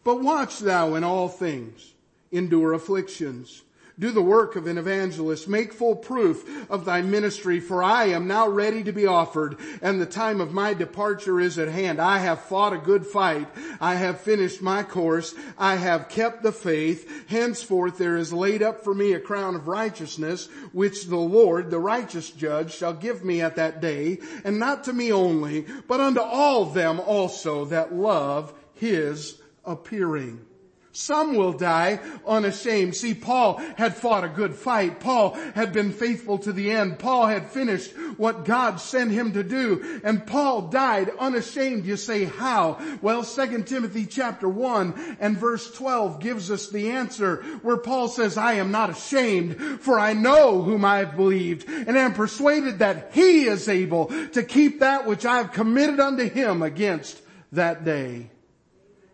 But 0.04 0.22
watch 0.22 0.60
thou 0.60 0.94
in 0.94 1.02
all 1.02 1.28
things, 1.28 1.94
endure 2.30 2.72
afflictions, 2.72 3.62
do 3.98 4.10
the 4.10 4.22
work 4.22 4.56
of 4.56 4.66
an 4.66 4.78
evangelist. 4.78 5.48
Make 5.48 5.72
full 5.72 5.96
proof 5.96 6.70
of 6.70 6.84
thy 6.84 7.02
ministry, 7.02 7.60
for 7.60 7.82
I 7.82 8.06
am 8.06 8.26
now 8.26 8.48
ready 8.48 8.82
to 8.84 8.92
be 8.92 9.06
offered, 9.06 9.56
and 9.80 10.00
the 10.00 10.06
time 10.06 10.40
of 10.40 10.52
my 10.52 10.74
departure 10.74 11.40
is 11.40 11.58
at 11.58 11.68
hand. 11.68 12.00
I 12.00 12.18
have 12.18 12.42
fought 12.42 12.72
a 12.72 12.78
good 12.78 13.06
fight. 13.06 13.48
I 13.80 13.94
have 13.94 14.20
finished 14.20 14.62
my 14.62 14.82
course. 14.82 15.34
I 15.58 15.76
have 15.76 16.08
kept 16.08 16.42
the 16.42 16.52
faith. 16.52 17.28
Henceforth 17.28 17.98
there 17.98 18.16
is 18.16 18.32
laid 18.32 18.62
up 18.62 18.82
for 18.84 18.94
me 18.94 19.12
a 19.12 19.20
crown 19.20 19.54
of 19.54 19.68
righteousness, 19.68 20.48
which 20.72 21.06
the 21.06 21.16
Lord, 21.16 21.70
the 21.70 21.78
righteous 21.78 22.30
judge, 22.30 22.74
shall 22.74 22.94
give 22.94 23.24
me 23.24 23.40
at 23.40 23.56
that 23.56 23.80
day, 23.80 24.18
and 24.44 24.58
not 24.58 24.84
to 24.84 24.92
me 24.92 25.12
only, 25.12 25.66
but 25.86 26.00
unto 26.00 26.20
all 26.20 26.64
them 26.64 27.00
also 27.00 27.66
that 27.66 27.94
love 27.94 28.52
his 28.74 29.40
appearing. 29.64 30.44
Some 30.92 31.36
will 31.36 31.54
die 31.54 32.00
unashamed. 32.26 32.94
See, 32.94 33.14
Paul 33.14 33.56
had 33.76 33.96
fought 33.96 34.24
a 34.24 34.28
good 34.28 34.54
fight. 34.54 35.00
Paul 35.00 35.32
had 35.54 35.72
been 35.72 35.90
faithful 35.90 36.36
to 36.38 36.52
the 36.52 36.70
end. 36.70 36.98
Paul 36.98 37.26
had 37.26 37.46
finished 37.46 37.92
what 38.18 38.44
God 38.44 38.78
sent 38.78 39.10
him 39.10 39.32
to 39.32 39.42
do. 39.42 40.00
And 40.04 40.26
Paul 40.26 40.68
died 40.68 41.10
unashamed. 41.18 41.86
You 41.86 41.96
say, 41.96 42.24
how? 42.24 42.78
Well, 43.00 43.24
2 43.24 43.62
Timothy 43.62 44.04
chapter 44.04 44.48
1 44.48 45.16
and 45.18 45.38
verse 45.38 45.72
12 45.72 46.20
gives 46.20 46.50
us 46.50 46.68
the 46.68 46.90
answer 46.90 47.42
where 47.62 47.78
Paul 47.78 48.08
says, 48.08 48.36
I 48.36 48.54
am 48.54 48.70
not 48.70 48.90
ashamed 48.90 49.80
for 49.80 49.98
I 49.98 50.12
know 50.12 50.62
whom 50.62 50.84
I 50.84 50.98
have 50.98 51.16
believed 51.16 51.68
and 51.68 51.96
am 51.96 52.12
persuaded 52.12 52.80
that 52.80 53.10
he 53.14 53.44
is 53.44 53.68
able 53.68 54.06
to 54.32 54.42
keep 54.42 54.80
that 54.80 55.06
which 55.06 55.24
I 55.24 55.38
have 55.38 55.52
committed 55.52 56.00
unto 56.00 56.28
him 56.28 56.62
against 56.62 57.20
that 57.52 57.84
day. 57.84 58.30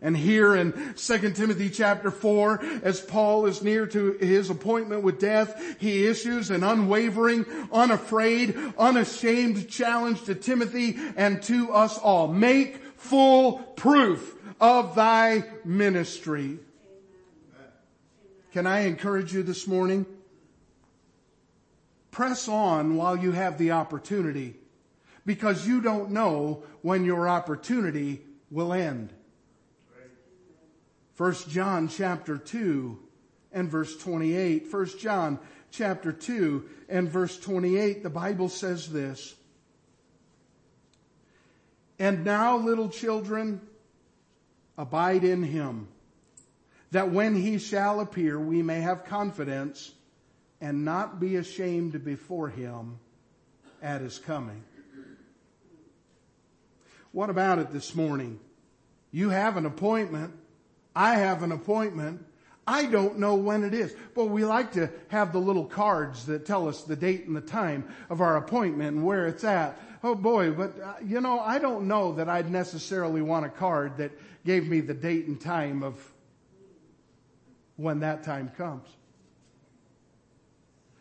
And 0.00 0.16
here 0.16 0.54
in 0.54 0.94
2 0.96 1.18
Timothy 1.32 1.70
chapter 1.70 2.10
4, 2.10 2.62
as 2.82 3.00
Paul 3.00 3.46
is 3.46 3.62
near 3.62 3.86
to 3.88 4.12
his 4.12 4.48
appointment 4.48 5.02
with 5.02 5.18
death, 5.18 5.76
he 5.80 6.06
issues 6.06 6.50
an 6.50 6.62
unwavering, 6.62 7.44
unafraid, 7.72 8.56
unashamed 8.78 9.68
challenge 9.68 10.22
to 10.24 10.36
Timothy 10.36 10.96
and 11.16 11.42
to 11.44 11.72
us 11.72 11.98
all. 11.98 12.28
Make 12.28 12.76
full 12.96 13.58
proof 13.76 14.36
of 14.60 14.94
thy 14.94 15.44
ministry. 15.64 16.58
Can 18.52 18.66
I 18.66 18.80
encourage 18.80 19.32
you 19.32 19.42
this 19.42 19.66
morning? 19.66 20.06
Press 22.12 22.48
on 22.48 22.96
while 22.96 23.16
you 23.16 23.32
have 23.32 23.58
the 23.58 23.72
opportunity 23.72 24.56
because 25.26 25.66
you 25.66 25.80
don't 25.80 26.10
know 26.10 26.62
when 26.82 27.04
your 27.04 27.28
opportunity 27.28 28.22
will 28.50 28.72
end. 28.72 29.12
1 31.18 31.34
John 31.48 31.88
chapter 31.88 32.38
2 32.38 32.96
and 33.52 33.68
verse 33.68 33.96
28. 33.96 34.72
1 34.72 34.86
John 35.00 35.40
chapter 35.72 36.12
2 36.12 36.64
and 36.88 37.10
verse 37.10 37.36
28, 37.40 38.04
the 38.04 38.08
Bible 38.08 38.48
says 38.48 38.90
this. 38.92 39.34
And 41.98 42.24
now 42.24 42.56
little 42.56 42.88
children, 42.88 43.60
abide 44.78 45.24
in 45.24 45.42
him, 45.42 45.88
that 46.92 47.10
when 47.10 47.34
he 47.34 47.58
shall 47.58 47.98
appear, 47.98 48.38
we 48.38 48.62
may 48.62 48.80
have 48.80 49.04
confidence 49.04 49.90
and 50.60 50.84
not 50.84 51.18
be 51.18 51.34
ashamed 51.34 52.04
before 52.04 52.48
him 52.48 53.00
at 53.82 54.00
his 54.02 54.20
coming. 54.20 54.62
What 57.10 57.28
about 57.28 57.58
it 57.58 57.72
this 57.72 57.96
morning? 57.96 58.38
You 59.10 59.30
have 59.30 59.56
an 59.56 59.66
appointment 59.66 60.32
I 60.98 61.14
have 61.14 61.44
an 61.44 61.52
appointment. 61.52 62.26
I 62.66 62.86
don't 62.86 63.20
know 63.20 63.36
when 63.36 63.62
it 63.62 63.72
is, 63.72 63.94
but 64.16 64.24
we 64.24 64.44
like 64.44 64.72
to 64.72 64.90
have 65.10 65.32
the 65.32 65.38
little 65.38 65.64
cards 65.64 66.26
that 66.26 66.44
tell 66.44 66.66
us 66.66 66.82
the 66.82 66.96
date 66.96 67.26
and 67.28 67.36
the 67.36 67.40
time 67.40 67.88
of 68.10 68.20
our 68.20 68.36
appointment 68.36 68.96
and 68.96 69.06
where 69.06 69.28
it's 69.28 69.44
at. 69.44 69.80
Oh 70.02 70.16
boy, 70.16 70.50
but 70.50 70.74
uh, 70.80 70.94
you 71.00 71.20
know, 71.20 71.38
I 71.38 71.60
don't 71.60 71.86
know 71.86 72.14
that 72.14 72.28
I'd 72.28 72.50
necessarily 72.50 73.22
want 73.22 73.46
a 73.46 73.48
card 73.48 73.98
that 73.98 74.10
gave 74.44 74.66
me 74.66 74.80
the 74.80 74.92
date 74.92 75.28
and 75.28 75.40
time 75.40 75.84
of 75.84 76.04
when 77.76 78.00
that 78.00 78.24
time 78.24 78.50
comes. 78.56 78.88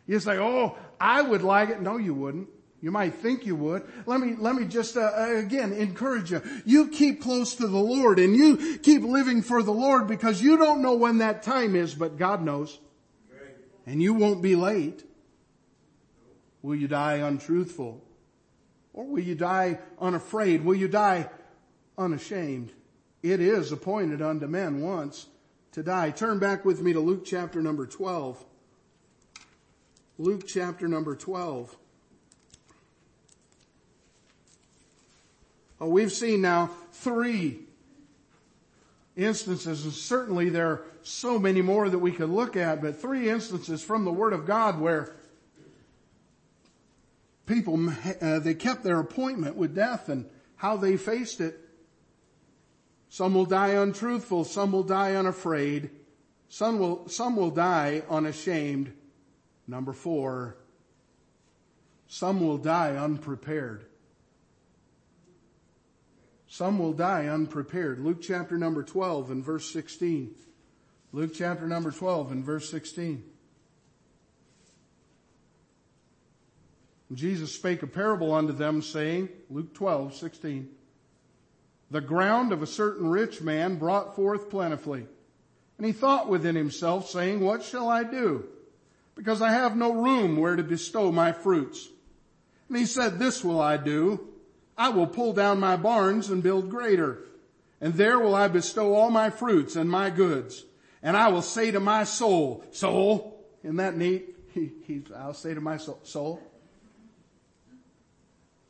You 0.05 0.19
say, 0.19 0.37
oh, 0.37 0.77
I 1.01 1.23
would 1.23 1.41
like 1.41 1.69
it. 1.69 1.81
No, 1.81 1.97
you 1.97 2.13
wouldn't. 2.13 2.49
You 2.79 2.91
might 2.91 3.15
think 3.15 3.45
you 3.45 3.55
would. 3.55 3.87
Let 4.05 4.19
me, 4.19 4.35
let 4.37 4.55
me 4.55 4.65
just, 4.65 4.97
uh, 4.97 5.11
uh, 5.17 5.35
again, 5.37 5.73
encourage 5.73 6.31
you. 6.31 6.41
You 6.63 6.89
keep 6.89 7.21
close 7.21 7.55
to 7.55 7.67
the 7.67 7.77
Lord 7.77 8.19
and 8.19 8.35
you 8.35 8.77
keep 8.77 9.01
living 9.01 9.41
for 9.41 9.63
the 9.63 9.73
Lord 9.73 10.07
because 10.07 10.41
you 10.41 10.57
don't 10.57 10.81
know 10.81 10.93
when 10.93 11.17
that 11.17 11.41
time 11.41 11.75
is, 11.75 11.95
but 11.95 12.17
God 12.17 12.43
knows. 12.43 12.79
And 13.87 14.01
you 14.01 14.13
won't 14.13 14.43
be 14.43 14.55
late. 14.55 15.03
Will 16.61 16.75
you 16.75 16.87
die 16.87 17.15
untruthful? 17.15 18.03
Or 18.93 19.05
will 19.05 19.23
you 19.23 19.35
die 19.35 19.79
unafraid? 19.99 20.63
Will 20.63 20.75
you 20.75 20.87
die 20.87 21.29
unashamed? 21.97 22.73
It 23.23 23.39
is 23.39 23.71
appointed 23.71 24.21
unto 24.21 24.45
men 24.45 24.81
once 24.81 25.27
to 25.71 25.83
die. 25.83 26.11
Turn 26.11 26.39
back 26.39 26.65
with 26.65 26.81
me 26.81 26.93
to 26.93 26.99
Luke 26.99 27.25
chapter 27.25 27.61
number 27.61 27.87
12. 27.87 28.43
Luke 30.17 30.45
chapter 30.47 30.87
number 30.87 31.15
12. 31.15 31.75
Well, 35.79 35.89
we've 35.89 36.11
seen 36.11 36.41
now 36.41 36.71
three 36.91 37.59
instances, 39.15 39.83
and 39.83 39.93
certainly 39.93 40.49
there 40.49 40.67
are 40.67 40.85
so 41.03 41.39
many 41.39 41.61
more 41.61 41.89
that 41.89 41.99
we 41.99 42.11
could 42.11 42.29
look 42.29 42.55
at, 42.55 42.81
but 42.81 42.99
three 42.99 43.29
instances 43.29 43.83
from 43.83 44.05
the 44.05 44.11
Word 44.11 44.33
of 44.33 44.45
God 44.45 44.79
where 44.79 45.15
people, 47.45 47.89
uh, 48.21 48.39
they 48.39 48.53
kept 48.53 48.83
their 48.83 48.99
appointment 48.99 49.55
with 49.55 49.75
death 49.75 50.09
and 50.09 50.29
how 50.57 50.77
they 50.77 50.97
faced 50.97 51.41
it. 51.41 51.59
Some 53.09 53.33
will 53.33 53.45
die 53.45 53.69
untruthful, 53.69 54.43
some 54.43 54.71
will 54.71 54.83
die 54.83 55.15
unafraid, 55.15 55.89
some 56.49 56.79
will, 56.79 57.07
some 57.07 57.35
will 57.35 57.51
die 57.51 58.03
unashamed. 58.09 58.93
Number 59.67 59.93
four, 59.93 60.57
some 62.07 62.45
will 62.45 62.57
die 62.57 62.95
unprepared. 62.95 63.85
Some 66.57 66.79
will 66.79 66.93
die 66.93 67.27
unprepared. 67.27 67.99
Luke 67.99 68.19
chapter 68.19 68.57
number 68.57 68.81
12 68.81 69.29
and 69.29 69.45
verse 69.45 69.71
16. 69.71 70.33
Luke 71.11 71.31
chapter 71.35 71.67
number 71.67 71.91
12 71.91 72.31
and 72.31 72.43
verse 72.43 72.67
16. 72.71 73.23
Jesus 77.13 77.53
spake 77.53 77.83
a 77.83 77.87
parable 77.87 78.33
unto 78.33 78.53
them 78.53 78.81
saying, 78.81 79.29
Luke 79.51 79.75
12, 79.75 80.15
16, 80.15 80.67
the 81.91 82.01
ground 82.01 82.51
of 82.51 82.63
a 82.63 82.67
certain 82.67 83.07
rich 83.07 83.39
man 83.39 83.77
brought 83.77 84.15
forth 84.15 84.49
plentifully. 84.49 85.05
And 85.77 85.85
he 85.85 85.93
thought 85.93 86.27
within 86.27 86.55
himself 86.55 87.07
saying, 87.07 87.39
what 87.39 87.61
shall 87.61 87.87
I 87.87 88.03
do? 88.03 88.47
Because 89.13 89.43
I 89.43 89.51
have 89.51 89.77
no 89.77 89.93
room 89.93 90.37
where 90.37 90.55
to 90.55 90.63
bestow 90.63 91.11
my 91.11 91.33
fruits. 91.33 91.87
And 92.67 92.75
he 92.79 92.87
said, 92.87 93.19
this 93.19 93.43
will 93.43 93.61
I 93.61 93.77
do. 93.77 94.27
I 94.77 94.89
will 94.89 95.07
pull 95.07 95.33
down 95.33 95.59
my 95.59 95.75
barns 95.75 96.29
and 96.29 96.43
build 96.43 96.69
greater. 96.69 97.19
And 97.81 97.93
there 97.95 98.19
will 98.19 98.35
I 98.35 98.47
bestow 98.47 98.93
all 98.93 99.09
my 99.09 99.29
fruits 99.29 99.75
and 99.75 99.89
my 99.89 100.09
goods. 100.09 100.63
And 101.01 101.15
I 101.15 101.29
will 101.29 101.41
say 101.41 101.71
to 101.71 101.79
my 101.79 102.03
soul, 102.03 102.63
soul, 102.71 103.45
isn't 103.63 103.77
that 103.77 103.97
neat? 103.97 104.33
He, 104.57 104.71
he, 104.87 105.03
I'll 105.15 105.35
say 105.35 105.53
to 105.53 105.61
my 105.61 105.77
soul, 105.77 105.99
soul. 106.01 106.41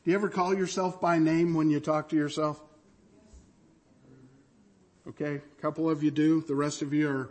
Do 0.04 0.12
you 0.12 0.17
ever 0.17 0.28
call 0.28 0.54
yourself 0.54 1.00
by 1.00 1.17
name 1.17 1.54
when 1.54 1.70
you 1.70 1.80
talk 1.80 2.10
to 2.10 2.15
yourself? 2.17 2.62
Okay, 5.08 5.36
a 5.36 5.62
couple 5.62 5.89
of 5.89 6.04
you 6.04 6.12
do. 6.12 6.41
The 6.41 6.56
rest 6.56 6.82
of 6.82 6.93
you 6.93 7.10
are 7.10 7.30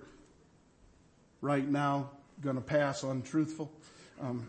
right 1.42 1.68
now 1.68 2.12
going 2.40 2.56
to 2.56 2.62
pass 2.62 3.04
on 3.04 3.20
truthful. 3.20 3.70
Um, 4.22 4.48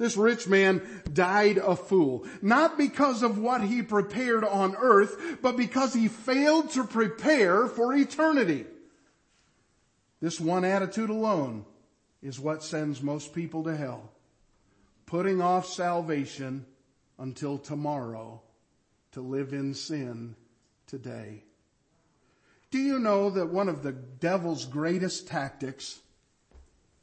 This 0.00 0.16
rich 0.16 0.48
man 0.48 0.80
died 1.12 1.58
a 1.58 1.76
fool, 1.76 2.24
not 2.40 2.78
because 2.78 3.22
of 3.22 3.36
what 3.36 3.60
he 3.60 3.82
prepared 3.82 4.46
on 4.46 4.74
earth, 4.76 5.36
but 5.42 5.58
because 5.58 5.92
he 5.92 6.08
failed 6.08 6.70
to 6.70 6.84
prepare 6.84 7.66
for 7.66 7.92
eternity. 7.92 8.64
This 10.22 10.40
one 10.40 10.64
attitude 10.64 11.10
alone 11.10 11.66
is 12.22 12.40
what 12.40 12.64
sends 12.64 13.02
most 13.02 13.34
people 13.34 13.64
to 13.64 13.76
hell. 13.76 14.10
Putting 15.04 15.42
off 15.42 15.66
salvation 15.66 16.64
until 17.18 17.58
tomorrow 17.58 18.40
to 19.12 19.20
live 19.20 19.52
in 19.52 19.74
sin 19.74 20.34
today. 20.86 21.44
Do 22.70 22.78
you 22.78 22.98
know 22.98 23.28
that 23.28 23.50
one 23.50 23.68
of 23.68 23.82
the 23.82 23.92
devil's 23.92 24.64
greatest 24.64 25.28
tactics 25.28 26.00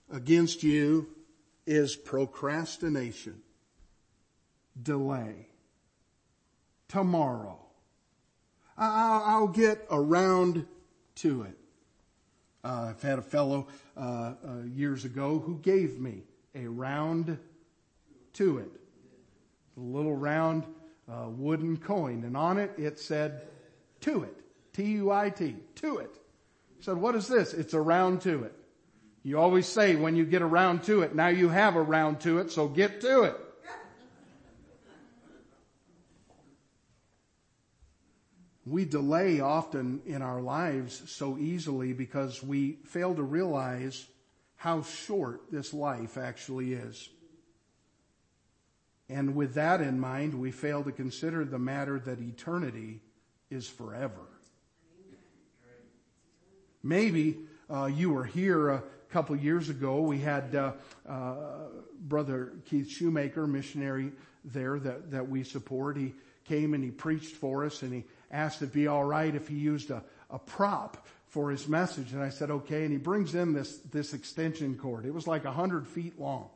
against 0.10 0.64
you 0.64 1.10
is 1.68 1.98
procrastination, 1.98 3.42
delay, 4.82 5.48
tomorrow. 6.88 7.60
I'll, 8.78 9.48
get 9.48 9.86
around 9.92 10.66
to 11.16 11.44
it. 11.44 11.58
Uh, 12.64 12.92
I've 12.92 13.02
had 13.02 13.20
a 13.20 13.24
fellow 13.24 13.68
uh, 13.96 14.00
uh, 14.02 14.34
years 14.72 15.04
ago 15.04 15.40
who 15.40 15.58
gave 15.58 16.00
me 16.00 16.24
a 16.56 16.68
round 16.68 17.38
to 18.34 18.60
it, 18.60 18.72
a 19.76 19.80
little 19.80 20.16
round 20.16 20.64
uh, 21.12 21.28
wooden 21.28 21.78
coin, 21.78 22.24
and 22.24 22.38
on 22.38 22.58
it 22.58 22.72
it 22.78 23.00
said 23.00 23.48
"to 24.02 24.24
it," 24.24 24.36
T-U-I-T, 24.74 25.56
to 25.76 25.98
it. 25.98 26.20
He 26.78 26.84
said, 26.84 26.98
"What 26.98 27.16
is 27.16 27.28
this?" 27.28 27.54
It's 27.54 27.74
a 27.74 27.82
round 27.82 28.22
to 28.22 28.44
it. 28.44 28.54
You 29.28 29.38
always 29.38 29.68
say 29.68 29.98
when 29.98 30.16
you 30.16 30.24
get 30.24 30.42
around 30.42 30.86
to 30.86 31.02
it, 31.02 31.14
now 31.14 31.28
you 31.28 31.50
have 31.50 31.76
around 31.76 32.22
to 32.22 32.38
it, 32.38 32.50
so 32.50 32.70
get 32.70 33.02
to 33.02 33.24
it. 33.24 33.36
We 38.66 38.86
delay 38.86 39.42
often 39.42 40.02
in 40.06 40.22
our 40.22 40.42
lives 40.42 41.12
so 41.12 41.38
easily 41.38 41.92
because 41.92 42.42
we 42.42 42.78
fail 42.86 43.16
to 43.16 43.22
realize 43.22 44.08
how 44.56 44.84
short 44.84 45.52
this 45.52 45.74
life 45.74 46.18
actually 46.18 46.72
is. 46.72 47.10
And 49.10 49.36
with 49.36 49.56
that 49.56 49.82
in 49.82 50.00
mind, 50.00 50.36
we 50.36 50.52
fail 50.52 50.86
to 50.86 50.94
consider 50.94 51.44
the 51.44 51.60
matter 51.60 52.00
that 52.00 52.22
eternity 52.22 53.02
is 53.50 53.68
forever. 53.68 54.26
Maybe 56.82 57.40
uh, 57.70 57.88
you 57.88 58.12
were 58.12 58.24
here 58.24 58.72
uh, 58.72 58.80
couple 59.10 59.36
years 59.36 59.70
ago, 59.70 60.02
we 60.02 60.20
had 60.20 60.56
uh, 60.56 60.74
uh, 61.08 61.36
Brother 62.02 62.54
Keith 62.66 62.90
Shoemaker, 62.90 63.48
missionary 63.48 64.12
there 64.44 64.80
that, 64.80 65.12
that 65.12 65.28
we 65.28 65.44
support. 65.44 65.98
He 65.98 66.14
came 66.46 66.74
and 66.74 66.84
he 66.84 66.92
preached 66.92 67.36
for 67.36 67.66
us 67.66 67.82
and 67.82 67.94
he 67.94 68.04
asked 68.32 68.62
it'd 68.62 68.74
be 68.74 68.88
all 68.88 69.04
right 69.04 69.34
if 69.34 69.48
he 69.48 69.56
used 69.56 69.92
a, 69.92 70.04
a 70.30 70.40
prop 70.40 71.06
for 71.28 71.52
his 71.52 71.68
message. 71.68 72.14
And 72.14 72.24
I 72.24 72.30
said, 72.30 72.50
okay. 72.50 72.84
And 72.84 72.92
he 72.92 72.98
brings 72.98 73.36
in 73.36 73.54
this, 73.54 73.78
this 73.92 74.14
extension 74.14 74.76
cord. 74.76 75.06
It 75.06 75.14
was 75.14 75.28
like 75.28 75.46
a 75.46 75.52
hundred 75.52 75.88
feet 75.88 76.20
long. 76.20 76.50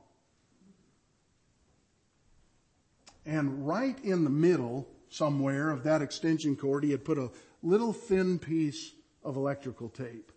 And 3.25 3.67
right 3.67 3.97
in 4.03 4.23
the 4.23 4.29
middle 4.29 4.87
somewhere 5.09 5.69
of 5.69 5.83
that 5.83 6.01
extension 6.01 6.55
cord, 6.55 6.83
he 6.83 6.91
had 6.91 7.05
put 7.05 7.17
a 7.17 7.29
little 7.61 7.93
thin 7.93 8.39
piece 8.39 8.91
of 9.23 9.35
electrical 9.35 9.89
tape. 9.89 10.31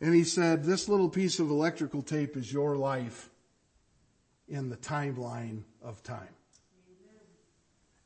And 0.00 0.14
he 0.14 0.24
said, 0.24 0.64
this 0.64 0.88
little 0.88 1.08
piece 1.08 1.38
of 1.38 1.50
electrical 1.50 2.02
tape 2.02 2.36
is 2.36 2.52
your 2.52 2.76
life 2.76 3.30
in 4.48 4.68
the 4.68 4.76
timeline 4.76 5.62
of 5.82 6.02
time. 6.02 6.28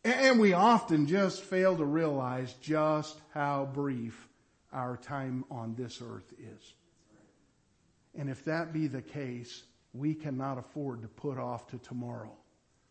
And 0.05 0.41
we 0.41 0.53
often 0.53 1.07
just 1.07 1.43
fail 1.43 1.77
to 1.77 1.85
realize 1.85 2.53
just 2.55 3.21
how 3.35 3.69
brief 3.73 4.29
our 4.73 4.97
time 4.97 5.45
on 5.51 5.75
this 5.77 6.03
earth 6.03 6.33
is. 6.39 6.75
And 8.19 8.29
if 8.29 8.45
that 8.47 8.73
be 8.73 8.89
the 8.89 9.03
case, 9.03 9.63
we 9.93 10.15
cannot 10.15 10.59
afford 10.59 11.03
to 11.03 11.09
put 11.09 11.39
off 11.39 11.69
to 11.69 11.79
tomorrow 11.79 12.33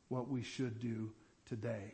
what 0.07 0.29
we 0.29 0.41
should 0.43 0.79
do 0.79 1.11
today. 1.45 1.93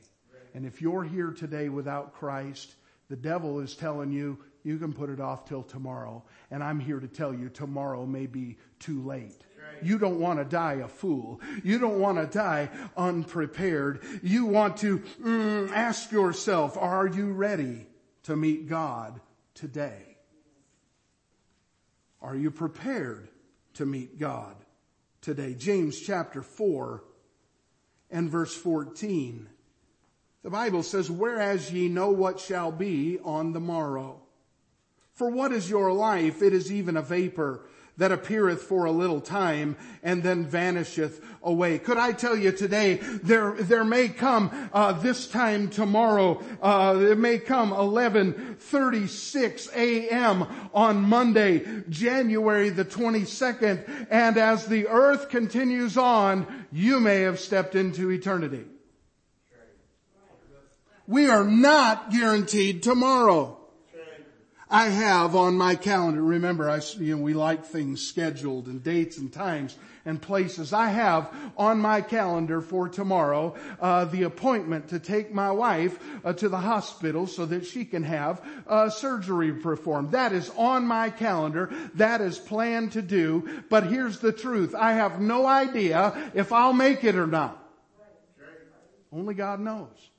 And 0.54 0.66
if 0.66 0.82
you're 0.82 1.04
here 1.04 1.32
today 1.32 1.70
without 1.70 2.14
Christ, 2.14 2.76
the 3.10 3.16
devil 3.16 3.60
is 3.60 3.76
telling 3.76 4.12
you, 4.12 4.38
you 4.68 4.78
can 4.78 4.92
put 4.92 5.10
it 5.10 5.22
off 5.22 5.46
till 5.46 5.64
tomorrow. 5.64 6.22
And 6.52 6.62
I'm 6.62 6.80
here 6.80 7.00
to 7.00 7.08
tell 7.08 7.34
you 7.34 7.48
tomorrow 7.48 8.06
may 8.06 8.26
be 8.26 8.58
too 8.80 9.02
late. 9.02 9.42
You 9.82 9.98
don't 9.98 10.20
want 10.20 10.40
to 10.40 10.46
die 10.46 10.82
a 10.84 10.88
fool. 10.88 11.40
You 11.64 11.80
don't 11.80 12.00
want 12.00 12.18
to 12.18 12.26
die 12.26 12.70
unprepared. 12.98 14.04
You 14.22 14.46
want 14.46 14.78
to 14.78 15.00
mm, 15.22 15.72
ask 15.72 16.12
yourself, 16.12 16.78
are 16.78 17.08
you 17.08 17.32
ready 17.32 17.88
to 18.24 18.36
meet 18.36 18.68
God 18.68 19.22
today? 19.54 20.18
Are 22.22 22.36
you 22.36 22.52
prepared 22.52 23.30
to 23.76 23.86
meet 23.86 24.20
God 24.20 24.56
today? 25.22 25.54
James 25.54 25.98
chapter 25.98 26.42
4 26.42 27.04
and 28.10 28.30
verse 28.30 28.54
14. 28.54 29.48
The 30.44 30.50
Bible 30.50 30.84
says, 30.84 31.10
whereas 31.10 31.72
ye 31.72 31.88
know 31.88 32.10
what 32.10 32.40
shall 32.40 32.72
be 32.72 33.20
on 33.24 33.54
the 33.54 33.60
morrow. 33.60 34.22
For 35.18 35.30
what 35.32 35.52
is 35.52 35.68
your 35.68 35.92
life? 35.92 36.44
It 36.44 36.54
is 36.54 36.72
even 36.72 36.96
a 36.96 37.02
vapor 37.02 37.62
that 37.98 38.12
appeareth 38.12 38.62
for 38.62 38.86
a 38.86 38.92
little 38.92 39.20
time 39.20 39.76
and 40.04 40.22
then 40.22 40.46
vanisheth 40.46 41.20
away. 41.42 41.80
Could 41.80 41.98
I 41.98 42.12
tell 42.12 42.36
you 42.36 42.52
today, 42.52 43.00
there, 43.24 43.54
there 43.54 43.84
may 43.84 44.10
come, 44.10 44.70
uh, 44.72 44.92
this 44.92 45.28
time 45.28 45.70
tomorrow, 45.70 46.44
uh, 46.62 47.00
it 47.02 47.18
may 47.18 47.40
come 47.40 47.72
11.36 47.72 49.76
a.m. 49.76 50.46
on 50.72 51.02
Monday, 51.02 51.66
January 51.90 52.70
the 52.70 52.86
22nd, 52.86 54.08
and 54.12 54.38
as 54.38 54.68
the 54.68 54.88
earth 54.88 55.30
continues 55.30 55.98
on, 55.98 56.46
you 56.72 57.00
may 57.00 57.22
have 57.22 57.40
stepped 57.40 57.74
into 57.74 58.12
eternity. 58.12 58.66
We 61.08 61.28
are 61.28 61.46
not 61.46 62.12
guaranteed 62.12 62.84
tomorrow. 62.84 63.57
I 64.70 64.90
have 64.90 65.36
on 65.36 65.58
my 65.58 65.76
calendar, 65.76 66.22
remember 66.22 66.70
I, 66.70 66.82
you 66.98 67.16
know, 67.16 67.22
we 67.22 67.34
like 67.34 67.66
things 67.66 68.06
scheduled 68.06 68.68
and 68.68 68.84
dates 68.84 69.18
and 69.18 69.32
times 69.32 69.78
and 70.04 70.22
places. 70.22 70.74
I 70.74 70.90
have 70.90 71.34
on 71.58 71.80
my 71.80 72.02
calendar 72.02 72.62
for 72.62 72.90
tomorrow, 72.90 73.56
uh, 73.80 74.06
the 74.06 74.24
appointment 74.24 74.90
to 74.90 75.00
take 75.00 75.34
my 75.34 75.52
wife 75.52 75.98
uh, 76.26 76.34
to 76.34 76.50
the 76.50 76.58
hospital 76.58 77.28
so 77.28 77.46
that 77.46 77.66
she 77.66 77.86
can 77.86 78.04
have 78.04 78.42
uh, 78.68 78.90
surgery 78.90 79.54
performed. 79.54 80.12
That 80.12 80.34
is 80.34 80.50
on 80.58 80.86
my 80.86 81.10
calendar. 81.12 81.74
That 81.96 82.20
is 82.20 82.38
planned 82.38 82.94
to 82.94 83.02
do. 83.02 83.64
But 83.70 83.88
here's 83.88 84.20
the 84.20 84.34
truth. 84.34 84.76
I 84.76 84.94
have 84.94 85.22
no 85.22 85.46
idea 85.46 86.32
if 86.34 86.52
I'll 86.52 86.74
make 86.74 87.04
it 87.06 87.16
or 87.16 87.28
not. 87.28 87.64
Only 89.14 89.34
God 89.34 89.62
knows. 89.62 90.10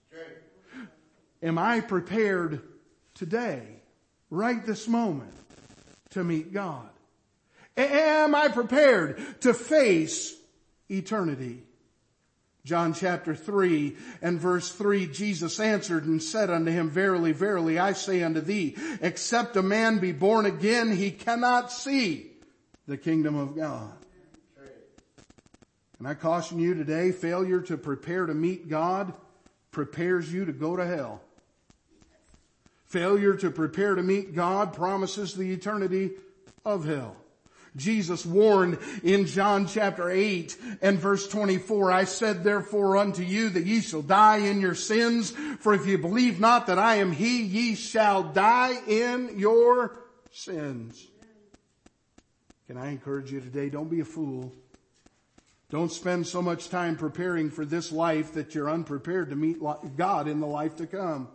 Am 1.43 1.59
I 1.59 1.81
prepared 1.81 2.63
today? 3.15 3.78
Right 4.31 4.65
this 4.65 4.89
moment 4.89 5.33
to 6.11 6.25
meet 6.25 6.53
God? 6.53 6.89
Am 7.77 8.35
I 8.35 8.49
prepared 8.49 9.41
to 9.43 9.55
face 9.55 10.35
eternity? 10.89 11.63
John 12.65 12.93
chapter 12.93 13.35
3 13.35 13.97
and 14.21 14.39
verse 14.39 14.71
3, 14.71 15.07
Jesus 15.07 15.59
answered 15.59 16.05
and 16.05 16.23
said 16.23 16.51
unto 16.51 16.71
him, 16.71 16.91
Verily, 16.91 17.33
verily, 17.33 17.79
I 17.79 17.93
say 17.93 18.23
unto 18.23 18.41
thee, 18.41 18.77
except 19.01 19.57
a 19.57 19.63
man 19.63 20.01
be 20.01 20.13
born 20.13 20.45
again, 20.45 20.95
he 20.95 21.11
cannot 21.11 21.73
see 21.73 22.31
the 22.87 22.99
kingdom 22.99 23.37
of 23.37 23.57
God. 23.57 23.93
And 25.99 26.07
I 26.07 26.15
caution 26.15 26.59
you 26.59 26.75
today, 26.75 27.11
failure 27.11 27.61
to 27.63 27.77
prepare 27.77 28.27
to 28.27 28.35
meet 28.35 28.69
God 28.69 29.15
prepares 29.71 30.33
you 30.33 30.45
to 30.45 30.53
go 30.53 30.77
to 30.77 30.87
hell. 30.87 31.21
Failure 32.89 33.35
to 33.35 33.51
prepare 33.51 33.95
to 33.95 34.03
meet 34.03 34.35
God 34.35 34.73
promises 34.73 35.35
the 35.35 35.53
eternity 35.53 36.13
of 36.65 36.87
hell. 36.87 37.17
Jesus 37.77 38.25
warned 38.25 38.79
in 39.05 39.27
John 39.27 39.67
chapter 39.67 40.11
8 40.11 40.57
and 40.81 40.99
verse 40.99 41.29
24, 41.29 41.93
I 41.93 42.05
said 42.05 42.43
therefore 42.43 42.97
unto 42.97 43.23
you 43.23 43.51
that 43.51 43.67
ye 43.67 43.83
shall 43.83 44.03
die 44.03 44.39
in 44.39 44.61
your 44.61 44.75
sins, 44.75 45.31
for 45.61 45.75
if 45.75 45.87
ye 45.87 45.97
believe 45.97 46.41
not 46.41 46.67
that 46.67 46.79
I 46.79 46.97
am 46.97 47.13
he, 47.13 47.43
ye 47.43 47.75
shall 47.75 48.23
die 48.23 48.81
in 48.89 49.39
your 49.39 49.97
sins. 50.33 51.07
Can 52.67 52.79
I 52.79 52.91
encourage 52.91 53.31
you 53.31 53.41
today? 53.41 53.69
Don't 53.69 53.91
be 53.91 54.01
a 54.01 54.05
fool. 54.05 54.53
Don't 55.71 55.93
spend 55.93 56.27
so 56.27 56.41
much 56.41 56.71
time 56.71 56.97
preparing 56.97 57.51
for 57.51 57.67
this 57.67 57.93
life 57.93 58.33
that 58.33 58.55
you're 58.55 58.71
unprepared 58.71 59.29
to 59.31 59.37
meet 59.37 59.59
God 59.97 60.27
in 60.27 60.41
the 60.41 60.47
life 60.47 60.77
to 60.77 60.87
come. 60.87 61.29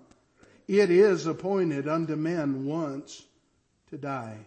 It 0.67 0.89
is 0.89 1.26
appointed 1.26 1.88
unto 1.88 2.15
men 2.15 2.65
once 2.65 3.23
to 3.89 3.97
die. 3.97 4.38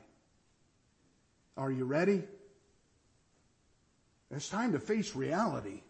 Are 1.57 1.71
you 1.71 1.85
ready? 1.85 2.23
It's 4.31 4.49
time 4.49 4.73
to 4.73 4.81
face 4.81 5.15
reality. 5.15 5.83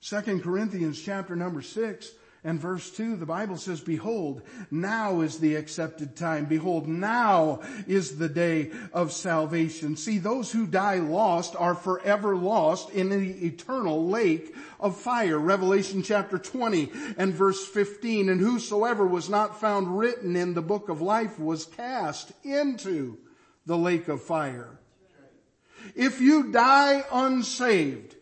Second 0.00 0.42
Corinthians 0.42 1.00
chapter 1.00 1.36
number 1.36 1.62
six 1.62 2.10
and 2.44 2.60
verse 2.60 2.90
2, 2.90 3.16
the 3.16 3.26
Bible 3.26 3.56
says, 3.56 3.80
Behold, 3.80 4.42
now 4.70 5.22
is 5.22 5.38
the 5.38 5.56
accepted 5.56 6.14
time. 6.14 6.44
Behold, 6.44 6.86
now 6.86 7.60
is 7.88 8.16
the 8.16 8.28
day 8.28 8.70
of 8.92 9.12
salvation. 9.12 9.96
See, 9.96 10.18
those 10.18 10.52
who 10.52 10.66
die 10.66 11.00
lost 11.00 11.56
are 11.58 11.74
forever 11.74 12.36
lost 12.36 12.90
in 12.90 13.10
the 13.10 13.46
eternal 13.46 14.06
lake 14.06 14.54
of 14.78 14.96
fire. 14.96 15.36
Revelation 15.36 16.04
chapter 16.04 16.38
20 16.38 16.92
and 17.16 17.34
verse 17.34 17.66
15. 17.66 18.28
And 18.28 18.40
whosoever 18.40 19.04
was 19.04 19.28
not 19.28 19.60
found 19.60 19.98
written 19.98 20.36
in 20.36 20.54
the 20.54 20.62
book 20.62 20.88
of 20.88 21.02
life 21.02 21.40
was 21.40 21.64
cast 21.64 22.30
into 22.44 23.18
the 23.66 23.76
lake 23.76 24.06
of 24.06 24.22
fire. 24.22 24.78
If 25.96 26.20
you 26.20 26.52
die 26.52 27.04
unsaved, 27.10 28.14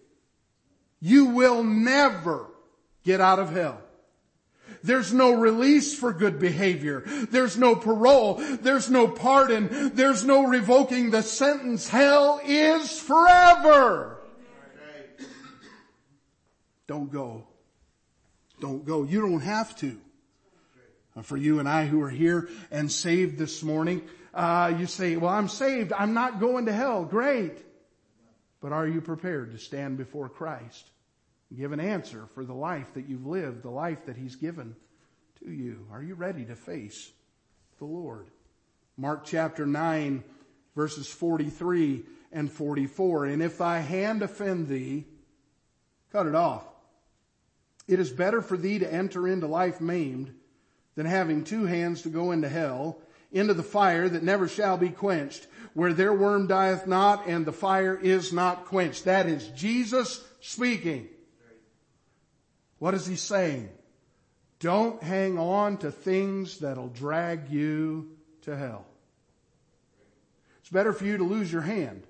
you 1.00 1.26
will 1.26 1.62
never 1.62 2.46
get 3.04 3.20
out 3.20 3.38
of 3.38 3.52
hell. 3.52 3.82
There's 4.86 5.12
no 5.12 5.32
release 5.32 5.98
for 5.98 6.12
good 6.12 6.38
behavior. 6.38 7.02
There's 7.04 7.56
no 7.56 7.74
parole. 7.74 8.34
There's 8.34 8.88
no 8.88 9.08
pardon. 9.08 9.94
There's 9.94 10.24
no 10.24 10.46
revoking 10.46 11.10
the 11.10 11.22
sentence. 11.22 11.88
Hell 11.88 12.40
is 12.44 13.00
forever. 13.00 14.18
Don't 16.86 17.10
go. 17.10 17.48
Don't 18.60 18.84
go. 18.84 19.02
You 19.02 19.20
don't 19.22 19.40
have 19.40 19.76
to. 19.76 19.98
Uh, 21.16 21.22
for 21.22 21.36
you 21.36 21.58
and 21.58 21.68
I 21.68 21.86
who 21.86 22.00
are 22.02 22.10
here 22.10 22.48
and 22.70 22.90
saved 22.90 23.38
this 23.38 23.62
morning, 23.62 24.02
uh, 24.34 24.72
you 24.78 24.86
say, 24.86 25.16
well, 25.16 25.32
I'm 25.32 25.48
saved. 25.48 25.92
I'm 25.92 26.14
not 26.14 26.38
going 26.38 26.66
to 26.66 26.72
hell. 26.72 27.04
Great. 27.04 27.58
But 28.60 28.72
are 28.72 28.86
you 28.86 29.00
prepared 29.00 29.52
to 29.52 29.58
stand 29.58 29.96
before 29.96 30.28
Christ? 30.28 30.90
Give 31.54 31.72
an 31.72 31.80
answer 31.80 32.26
for 32.34 32.44
the 32.44 32.54
life 32.54 32.94
that 32.94 33.08
you've 33.08 33.26
lived, 33.26 33.62
the 33.62 33.70
life 33.70 34.06
that 34.06 34.16
He's 34.16 34.36
given 34.36 34.74
to 35.44 35.50
you. 35.50 35.86
Are 35.92 36.02
you 36.02 36.14
ready 36.14 36.44
to 36.46 36.56
face 36.56 37.12
the 37.78 37.84
Lord? 37.84 38.26
Mark 38.96 39.24
chapter 39.24 39.66
9 39.66 40.24
verses 40.76 41.08
43 41.08 42.04
and 42.30 42.52
44. 42.52 43.24
And 43.26 43.42
if 43.42 43.58
thy 43.58 43.80
hand 43.80 44.22
offend 44.22 44.68
thee, 44.68 45.06
cut 46.12 46.26
it 46.26 46.34
off. 46.34 46.64
It 47.88 47.98
is 47.98 48.10
better 48.10 48.42
for 48.42 48.56
thee 48.56 48.78
to 48.78 48.92
enter 48.92 49.26
into 49.26 49.46
life 49.46 49.80
maimed 49.80 50.34
than 50.94 51.06
having 51.06 51.44
two 51.44 51.64
hands 51.64 52.02
to 52.02 52.08
go 52.08 52.30
into 52.30 52.48
hell, 52.48 52.98
into 53.32 53.54
the 53.54 53.62
fire 53.62 54.08
that 54.08 54.22
never 54.22 54.48
shall 54.48 54.76
be 54.76 54.88
quenched, 54.90 55.46
where 55.74 55.92
their 55.92 56.12
worm 56.12 56.46
dieth 56.46 56.86
not 56.86 57.26
and 57.26 57.44
the 57.44 57.52
fire 57.52 57.96
is 57.96 58.32
not 58.32 58.66
quenched. 58.66 59.04
That 59.04 59.26
is 59.26 59.48
Jesus 59.48 60.22
speaking. 60.40 61.08
What 62.78 62.94
is 62.94 63.06
he 63.06 63.16
saying? 63.16 63.70
Don't 64.58 65.02
hang 65.02 65.38
on 65.38 65.78
to 65.78 65.90
things 65.90 66.58
that'll 66.58 66.88
drag 66.88 67.50
you 67.50 68.10
to 68.42 68.56
hell. 68.56 68.86
It's 70.60 70.70
better 70.70 70.92
for 70.92 71.04
you 71.04 71.16
to 71.18 71.24
lose 71.24 71.52
your 71.52 71.62
hand 71.62 72.05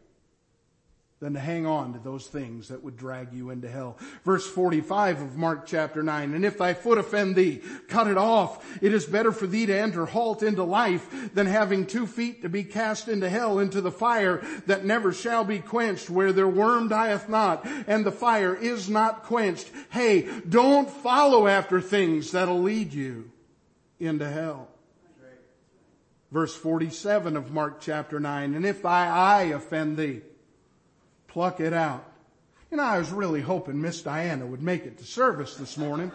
than 1.18 1.32
to 1.32 1.40
hang 1.40 1.64
on 1.64 1.94
to 1.94 1.98
those 1.98 2.26
things 2.26 2.68
that 2.68 2.84
would 2.84 2.96
drag 2.96 3.32
you 3.32 3.48
into 3.48 3.68
hell. 3.68 3.96
Verse 4.22 4.46
45 4.46 5.22
of 5.22 5.36
Mark 5.36 5.66
chapter 5.66 6.02
9, 6.02 6.34
and 6.34 6.44
if 6.44 6.58
thy 6.58 6.74
foot 6.74 6.98
offend 6.98 7.34
thee, 7.34 7.62
cut 7.88 8.06
it 8.06 8.18
off. 8.18 8.82
It 8.82 8.92
is 8.92 9.06
better 9.06 9.32
for 9.32 9.46
thee 9.46 9.64
to 9.64 9.78
enter 9.78 10.04
halt 10.04 10.42
into 10.42 10.62
life 10.62 11.32
than 11.34 11.46
having 11.46 11.86
two 11.86 12.06
feet 12.06 12.42
to 12.42 12.50
be 12.50 12.64
cast 12.64 13.08
into 13.08 13.30
hell, 13.30 13.58
into 13.58 13.80
the 13.80 13.90
fire 13.90 14.44
that 14.66 14.84
never 14.84 15.10
shall 15.10 15.42
be 15.42 15.58
quenched, 15.58 16.10
where 16.10 16.34
their 16.34 16.48
worm 16.48 16.88
dieth 16.88 17.30
not, 17.30 17.66
and 17.86 18.04
the 18.04 18.12
fire 18.12 18.54
is 18.54 18.90
not 18.90 19.22
quenched. 19.22 19.70
Hey, 19.88 20.28
don't 20.46 20.90
follow 20.90 21.46
after 21.46 21.80
things 21.80 22.32
that'll 22.32 22.60
lead 22.60 22.92
you 22.92 23.30
into 23.98 24.28
hell. 24.28 24.68
Verse 26.30 26.54
47 26.54 27.38
of 27.38 27.52
Mark 27.52 27.80
chapter 27.80 28.20
9, 28.20 28.54
and 28.54 28.66
if 28.66 28.82
thy 28.82 29.08
eye 29.08 29.44
offend 29.44 29.96
thee, 29.96 30.20
pluck 31.36 31.60
it 31.60 31.74
out. 31.74 32.02
You 32.70 32.78
know, 32.78 32.82
I 32.82 32.98
was 32.98 33.10
really 33.10 33.42
hoping 33.42 33.78
Miss 33.78 34.00
Diana 34.00 34.46
would 34.46 34.62
make 34.62 34.86
it 34.86 34.96
to 34.96 35.04
service 35.04 35.54
this 35.56 35.76
morning. 35.76 36.10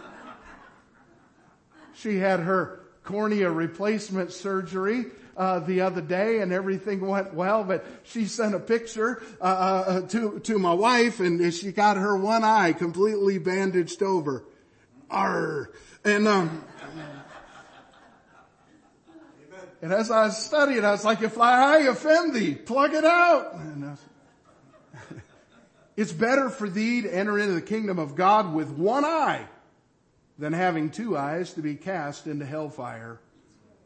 She 1.93 2.17
had 2.17 2.39
her 2.39 2.79
cornea 3.03 3.51
replacement 3.51 4.31
surgery 4.31 5.05
uh, 5.37 5.59
the 5.59 5.81
other 5.81 6.01
day, 6.01 6.39
and 6.39 6.51
everything 6.51 7.05
went 7.05 7.35
well. 7.35 7.63
But 7.63 7.85
she 8.01 8.25
sent 8.25 8.55
a 8.55 8.59
picture 8.59 9.21
uh, 9.39 9.43
uh, 9.43 10.01
to 10.07 10.39
to 10.39 10.57
my 10.57 10.73
wife, 10.73 11.19
and 11.19 11.53
she 11.53 11.71
got 11.71 11.97
her 11.97 12.17
one 12.17 12.43
eye 12.43 12.73
completely 12.73 13.37
bandaged 13.37 14.01
over. 14.01 14.43
Arr. 15.11 15.69
And 16.03 16.27
um, 16.27 16.65
and 19.83 19.93
as 19.93 20.09
I 20.09 20.29
studied, 20.29 20.83
I 20.83 20.89
was 20.89 21.05
like, 21.05 21.21
"If 21.21 21.37
eye 21.37 21.81
offend 21.81 22.33
thee, 22.33 22.55
plug 22.55 22.95
it 22.95 23.05
out." 23.05 23.53
And 23.53 23.99
it's 26.01 26.11
better 26.11 26.49
for 26.49 26.67
thee 26.67 27.03
to 27.03 27.15
enter 27.15 27.37
into 27.37 27.53
the 27.53 27.61
kingdom 27.61 27.99
of 27.99 28.15
God 28.15 28.55
with 28.55 28.71
one 28.71 29.05
eye 29.05 29.45
than 30.39 30.51
having 30.51 30.89
two 30.89 31.15
eyes 31.15 31.53
to 31.53 31.61
be 31.61 31.75
cast 31.75 32.25
into 32.25 32.43
hellfire 32.43 33.19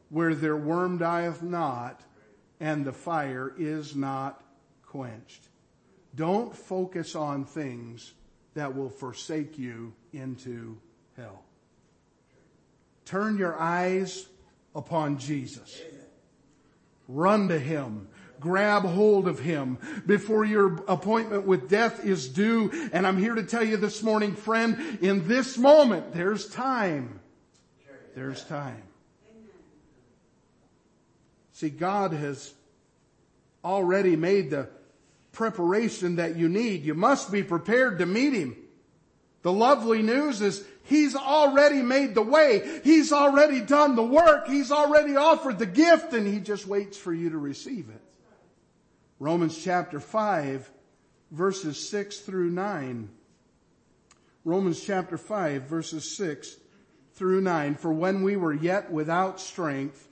where 0.07 0.33
their 0.33 0.55
worm 0.55 0.97
dieth 0.97 1.43
not 1.43 1.99
and 2.61 2.85
the 2.85 2.93
fire 2.93 3.53
is 3.57 3.97
not 3.97 4.41
quenched. 4.85 5.49
Don't 6.15 6.55
focus 6.55 7.15
on 7.15 7.43
things 7.43 8.13
that 8.53 8.77
will 8.77 8.89
forsake 8.89 9.59
you 9.59 9.91
into 10.13 10.77
hell. 11.17 11.43
Turn 13.03 13.37
your 13.37 13.59
eyes 13.59 14.25
upon 14.73 15.17
Jesus. 15.17 15.81
Run 17.09 17.49
to 17.49 17.59
Him 17.59 18.07
grab 18.39 18.83
hold 18.83 19.27
of 19.27 19.39
Him 19.39 19.77
before 20.05 20.45
your 20.45 20.83
appointment 20.87 21.45
with 21.45 21.69
death 21.69 22.05
is 22.05 22.29
due. 22.29 22.89
And 22.93 23.05
I'm 23.05 23.17
here 23.17 23.35
to 23.35 23.43
tell 23.43 23.63
you 23.63 23.77
this 23.77 24.03
morning, 24.03 24.35
friend, 24.35 24.99
in 25.01 25.27
this 25.27 25.57
moment, 25.57 26.13
there's 26.13 26.47
time. 26.49 27.19
There's 28.15 28.43
time. 28.43 28.83
See, 31.53 31.69
God 31.69 32.11
has 32.13 32.53
already 33.63 34.15
made 34.15 34.49
the 34.49 34.69
preparation 35.31 36.17
that 36.17 36.35
you 36.35 36.49
need. 36.49 36.83
You 36.83 36.93
must 36.93 37.31
be 37.31 37.43
prepared 37.43 37.99
to 37.99 38.05
meet 38.05 38.33
Him. 38.33 38.55
The 39.41 39.53
lovely 39.53 40.01
news 40.01 40.41
is 40.41 40.65
He's 40.83 41.15
already 41.15 41.81
made 41.81 42.13
the 42.13 42.21
way. 42.21 42.81
He's 42.83 43.11
already 43.11 43.61
done 43.61 43.95
the 43.95 44.03
work. 44.03 44.47
He's 44.47 44.71
already 44.71 45.15
offered 45.15 45.57
the 45.57 45.65
gift 45.65 46.13
and 46.13 46.27
He 46.27 46.39
just 46.39 46.67
waits 46.67 46.97
for 46.97 47.13
you 47.13 47.31
to 47.31 47.37
receive 47.37 47.89
it. 47.89 48.01
Romans 49.19 49.57
chapter 49.63 49.99
5 49.99 50.71
verses 51.31 51.89
6 51.89 52.19
through 52.19 52.49
9. 52.49 53.09
Romans 54.43 54.81
chapter 54.83 55.17
5 55.17 55.63
verses 55.63 56.15
6 56.15 56.57
through 57.13 57.41
9. 57.41 57.75
For 57.75 57.93
when 57.93 58.23
we 58.23 58.35
were 58.35 58.53
yet 58.53 58.91
without 58.91 59.39
strength, 59.39 60.07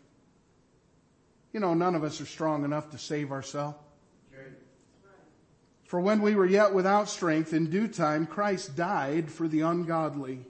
you 1.51 1.59
know, 1.59 1.73
none 1.73 1.95
of 1.95 2.03
us 2.03 2.19
are 2.21 2.25
strong 2.25 2.63
enough 2.63 2.91
to 2.91 2.97
save 2.97 3.31
ourselves. 3.31 3.77
For 5.83 5.99
when 5.99 6.23
we 6.23 6.33
were 6.33 6.45
yet 6.45 6.73
without 6.73 7.07
strength, 7.07 7.53
in 7.53 7.69
due 7.69 7.87
time 7.87 8.25
Christ 8.25 8.75
died 8.75 9.29
for 9.29 9.47
the 9.47 9.61
ungodly. 9.61 10.43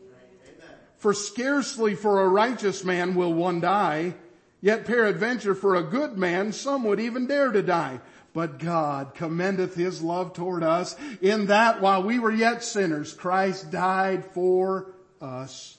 For 0.96 1.14
scarcely 1.14 1.96
for 1.96 2.22
a 2.22 2.30
righteous 2.30 2.86
man 2.86 3.14
will 3.14 3.34
one 3.34 3.60
die, 3.60 4.16
yet 4.64 4.86
peradventure 4.86 5.54
for 5.54 5.76
a 5.76 5.84
good 5.84 6.18
man 6.18 6.54
some 6.54 6.86
would 6.86 7.00
even 7.00 7.28
dare 7.28 7.52
to 7.52 7.62
die. 7.62 8.00
But 8.34 8.58
God 8.58 9.14
commendeth 9.14 9.76
his 9.76 10.02
love 10.02 10.34
toward 10.34 10.64
us 10.64 10.96
in 11.22 11.48
that 11.48 11.82
while 11.82 12.02
we 12.02 12.18
were 12.18 12.32
yet 12.32 12.64
sinners, 12.64 13.14
Christ 13.14 13.70
died 13.70 14.26
for 14.26 14.94
us. 15.22 15.78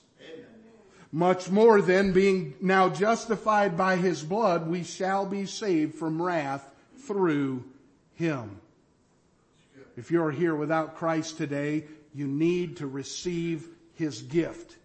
Much 1.11 1.51
more 1.51 1.81
then, 1.81 2.13
being 2.13 2.55
now 2.61 2.89
justified 2.89 3.77
by 3.77 3.97
his 3.97 4.23
blood, 4.23 4.69
we 4.69 4.85
shall 4.85 5.25
be 5.25 5.47
saved 5.47 5.95
from 5.95 6.21
wrath 6.21 6.69
through 7.07 7.65
him. 8.15 8.61
If 9.97 10.11
you're 10.11 10.33
here 10.33 10.55
without 10.55 10.97
Christ 10.97 11.39
today, 11.39 11.85
you 12.15 12.27
need 12.27 12.77
to 12.79 12.87
receive 12.87 13.67
his 13.95 14.23
gift. 14.23 14.77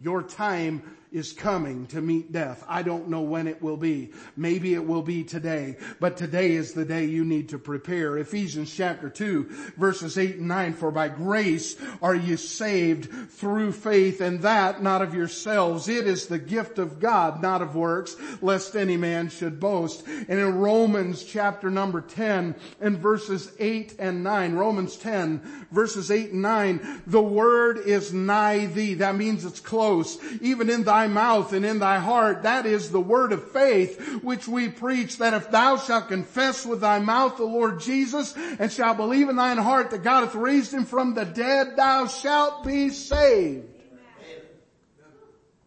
Your 0.00 0.22
time 0.22 0.82
is 1.12 1.32
coming 1.32 1.86
to 1.88 2.00
meet 2.00 2.32
death. 2.32 2.64
I 2.68 2.82
don't 2.82 3.08
know 3.08 3.22
when 3.22 3.46
it 3.46 3.62
will 3.62 3.76
be. 3.76 4.12
Maybe 4.36 4.74
it 4.74 4.86
will 4.86 5.02
be 5.02 5.24
today, 5.24 5.76
but 6.00 6.16
today 6.16 6.52
is 6.52 6.72
the 6.72 6.84
day 6.84 7.06
you 7.06 7.24
need 7.24 7.50
to 7.50 7.58
prepare. 7.58 8.18
Ephesians 8.18 8.74
chapter 8.74 9.08
2 9.08 9.44
verses 9.76 10.18
8 10.18 10.36
and 10.36 10.48
9, 10.48 10.74
for 10.74 10.90
by 10.90 11.08
grace 11.08 11.76
are 12.02 12.14
you 12.14 12.36
saved 12.36 13.30
through 13.30 13.72
faith 13.72 14.20
and 14.20 14.42
that 14.42 14.82
not 14.82 15.02
of 15.02 15.14
yourselves. 15.14 15.88
It 15.88 16.06
is 16.06 16.26
the 16.26 16.38
gift 16.38 16.78
of 16.78 17.00
God, 17.00 17.40
not 17.42 17.62
of 17.62 17.74
works, 17.74 18.16
lest 18.40 18.76
any 18.76 18.96
man 18.96 19.28
should 19.28 19.60
boast. 19.60 20.06
And 20.06 20.38
in 20.38 20.58
Romans 20.58 21.24
chapter 21.24 21.70
number 21.70 22.00
10 22.00 22.54
and 22.80 22.98
verses 22.98 23.52
8 23.58 23.96
and 23.98 24.22
9, 24.22 24.54
Romans 24.54 24.96
10 24.96 25.66
verses 25.70 26.10
8 26.10 26.32
and 26.32 26.42
9, 26.42 27.02
the 27.06 27.22
word 27.22 27.78
is 27.78 28.12
nigh 28.12 28.66
thee. 28.66 28.94
That 28.94 29.16
means 29.16 29.44
it's 29.44 29.60
close, 29.60 30.18
even 30.40 30.70
in 30.70 30.84
thy 30.84 30.97
mouth 31.06 31.52
and 31.52 31.64
in 31.64 31.78
thy 31.78 31.98
heart. 31.98 32.42
That 32.42 32.66
is 32.66 32.90
the 32.90 33.00
word 33.00 33.32
of 33.32 33.52
faith 33.52 34.22
which 34.22 34.48
we 34.48 34.68
preach 34.68 35.18
that 35.18 35.34
if 35.34 35.50
thou 35.50 35.76
shalt 35.76 36.08
confess 36.08 36.66
with 36.66 36.80
thy 36.80 36.98
mouth 36.98 37.36
the 37.36 37.44
Lord 37.44 37.80
Jesus 37.80 38.34
and 38.58 38.72
shalt 38.72 38.96
believe 38.96 39.28
in 39.28 39.36
thine 39.36 39.58
heart 39.58 39.90
that 39.90 40.02
God 40.02 40.24
hath 40.24 40.34
raised 40.34 40.74
him 40.74 40.84
from 40.84 41.14
the 41.14 41.24
dead, 41.24 41.76
thou 41.76 42.06
shalt 42.06 42.64
be 42.64 42.88
saved. 42.90 43.66
Amen. 43.92 44.42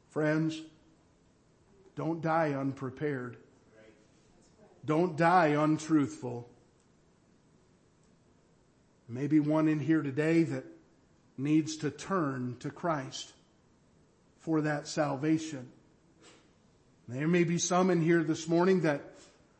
Friends, 0.09 0.59
don't 1.95 2.21
die 2.21 2.53
unprepared. 2.53 3.37
Don't 4.83 5.15
die 5.15 5.49
untruthful. 5.49 6.49
Maybe 9.07 9.39
one 9.39 9.67
in 9.67 9.79
here 9.79 10.01
today 10.01 10.43
that 10.43 10.65
needs 11.37 11.77
to 11.77 11.91
turn 11.91 12.57
to 12.59 12.69
Christ 12.69 13.33
for 14.41 14.61
that 14.61 14.87
salvation. 14.87 15.67
There 17.07 17.27
may 17.27 17.43
be 17.43 17.57
some 17.57 17.89
in 17.89 18.01
here 18.01 18.23
this 18.23 18.47
morning 18.47 18.81
that 18.81 19.01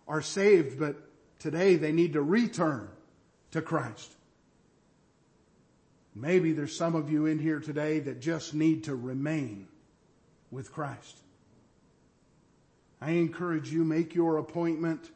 are 0.08 0.22
saved, 0.22 0.80
but 0.80 0.96
today 1.40 1.76
they 1.76 1.92
need 1.92 2.14
to 2.14 2.22
return 2.22 2.88
to 3.52 3.62
Christ. 3.62 4.12
Maybe 6.14 6.52
there's 6.52 6.76
some 6.76 6.96
of 6.96 7.10
you 7.10 7.26
in 7.26 7.40
here 7.40 7.60
today 7.60 8.00
that 8.00 8.20
just 8.20 8.54
need 8.54 8.86
to 8.86 8.96
remain 8.96 9.68
with 10.50 10.72
Christ. 10.72 11.18
I 13.00 13.12
encourage 13.12 13.72
you, 13.72 13.84
make 13.84 14.14
your 14.14 14.38
appointment, 14.38 15.10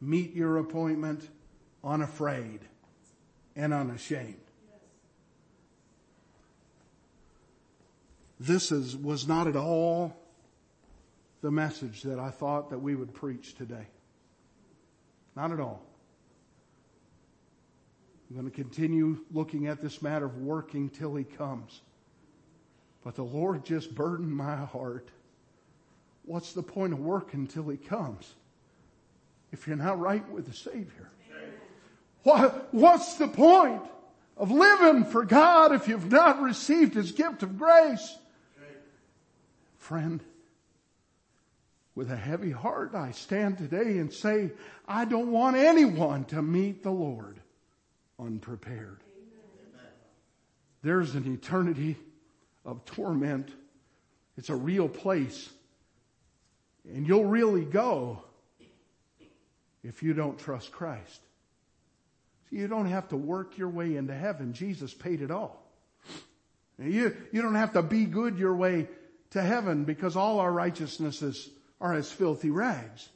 meet 0.00 0.34
your 0.34 0.58
appointment 0.58 1.28
unafraid 1.84 2.60
and 3.56 3.74
unashamed. 3.74 4.36
This 8.40 8.70
is, 8.70 8.96
was 8.96 9.26
not 9.26 9.46
at 9.48 9.56
all 9.56 10.16
the 11.40 11.50
message 11.50 12.02
that 12.02 12.18
I 12.18 12.30
thought 12.30 12.70
that 12.70 12.78
we 12.78 12.94
would 12.94 13.14
preach 13.14 13.54
today. 13.54 13.86
Not 15.36 15.52
at 15.52 15.60
all. 15.60 15.82
I'm 18.28 18.36
going 18.36 18.50
to 18.50 18.54
continue 18.54 19.18
looking 19.32 19.66
at 19.66 19.80
this 19.80 20.02
matter 20.02 20.26
of 20.26 20.36
working 20.38 20.90
till 20.90 21.14
he 21.14 21.24
comes. 21.24 21.80
But 23.02 23.14
the 23.14 23.24
Lord 23.24 23.64
just 23.64 23.94
burdened 23.94 24.32
my 24.32 24.56
heart. 24.56 25.08
What's 26.24 26.52
the 26.52 26.62
point 26.62 26.92
of 26.92 26.98
working 26.98 27.46
till 27.46 27.68
he 27.68 27.78
comes 27.78 28.34
if 29.50 29.66
you're 29.66 29.76
not 29.76 29.98
right 29.98 30.28
with 30.30 30.46
the 30.46 30.52
Savior? 30.52 31.10
What, 32.24 32.68
what's 32.74 33.14
the 33.14 33.28
point 33.28 33.82
of 34.36 34.50
living 34.50 35.04
for 35.04 35.24
God 35.24 35.72
if 35.72 35.88
you've 35.88 36.10
not 36.10 36.42
received 36.42 36.94
his 36.94 37.12
gift 37.12 37.42
of 37.42 37.58
grace? 37.58 38.16
Friend, 39.88 40.22
with 41.94 42.10
a 42.10 42.16
heavy 42.16 42.50
heart, 42.50 42.94
I 42.94 43.12
stand 43.12 43.56
today 43.56 43.96
and 43.96 44.12
say, 44.12 44.50
I 44.86 45.06
don't 45.06 45.32
want 45.32 45.56
anyone 45.56 46.26
to 46.26 46.42
meet 46.42 46.82
the 46.82 46.90
Lord 46.90 47.40
unprepared. 48.20 48.98
There's 50.82 51.14
an 51.14 51.32
eternity 51.32 51.96
of 52.66 52.84
torment. 52.84 53.48
It's 54.36 54.50
a 54.50 54.54
real 54.54 54.90
place. 54.90 55.48
And 56.92 57.08
you'll 57.08 57.24
really 57.24 57.64
go 57.64 58.22
if 59.82 60.02
you 60.02 60.12
don't 60.12 60.38
trust 60.38 60.70
Christ. 60.70 61.20
you 62.50 62.68
don't 62.68 62.90
have 62.90 63.08
to 63.08 63.16
work 63.16 63.56
your 63.56 63.70
way 63.70 63.96
into 63.96 64.14
heaven. 64.14 64.52
Jesus 64.52 64.92
paid 64.92 65.22
it 65.22 65.30
all. 65.30 65.64
You, 66.78 67.16
you 67.32 67.40
don't 67.40 67.54
have 67.54 67.72
to 67.72 67.82
be 67.82 68.04
good 68.04 68.38
your 68.38 68.54
way 68.54 68.86
to 69.30 69.42
heaven 69.42 69.84
because 69.84 70.16
all 70.16 70.40
our 70.40 70.52
righteousnesses 70.52 71.48
are 71.80 71.94
as 71.94 72.10
filthy 72.10 72.50
rags. 72.50 73.08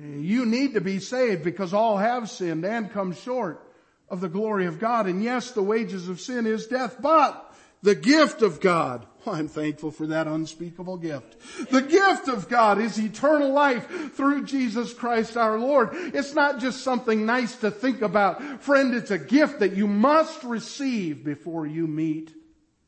You 0.00 0.44
need 0.46 0.74
to 0.74 0.80
be 0.80 0.98
saved 0.98 1.44
because 1.44 1.72
all 1.72 1.98
have 1.98 2.28
sinned 2.28 2.64
and 2.64 2.90
come 2.90 3.14
short 3.14 3.60
of 4.08 4.20
the 4.20 4.28
glory 4.28 4.66
of 4.66 4.78
God. 4.78 5.06
And 5.06 5.22
yes, 5.22 5.52
the 5.52 5.62
wages 5.62 6.08
of 6.08 6.20
sin 6.20 6.46
is 6.46 6.66
death, 6.66 6.96
but 7.00 7.54
the 7.82 7.94
gift 7.94 8.42
of 8.42 8.60
God, 8.60 9.06
well, 9.24 9.34
I'm 9.36 9.46
thankful 9.48 9.90
for 9.90 10.06
that 10.08 10.26
unspeakable 10.26 10.96
gift. 10.96 11.36
The 11.70 11.82
gift 11.82 12.28
of 12.28 12.48
God 12.48 12.80
is 12.80 12.98
eternal 12.98 13.52
life 13.52 14.14
through 14.14 14.44
Jesus 14.46 14.92
Christ 14.92 15.36
our 15.36 15.58
Lord. 15.58 15.90
It's 15.92 16.34
not 16.34 16.60
just 16.60 16.82
something 16.82 17.26
nice 17.26 17.56
to 17.56 17.70
think 17.70 18.02
about. 18.02 18.62
Friend, 18.62 18.94
it's 18.94 19.10
a 19.10 19.18
gift 19.18 19.60
that 19.60 19.76
you 19.76 19.86
must 19.86 20.42
receive 20.44 21.24
before 21.24 21.66
you 21.66 21.86
meet 21.86 22.32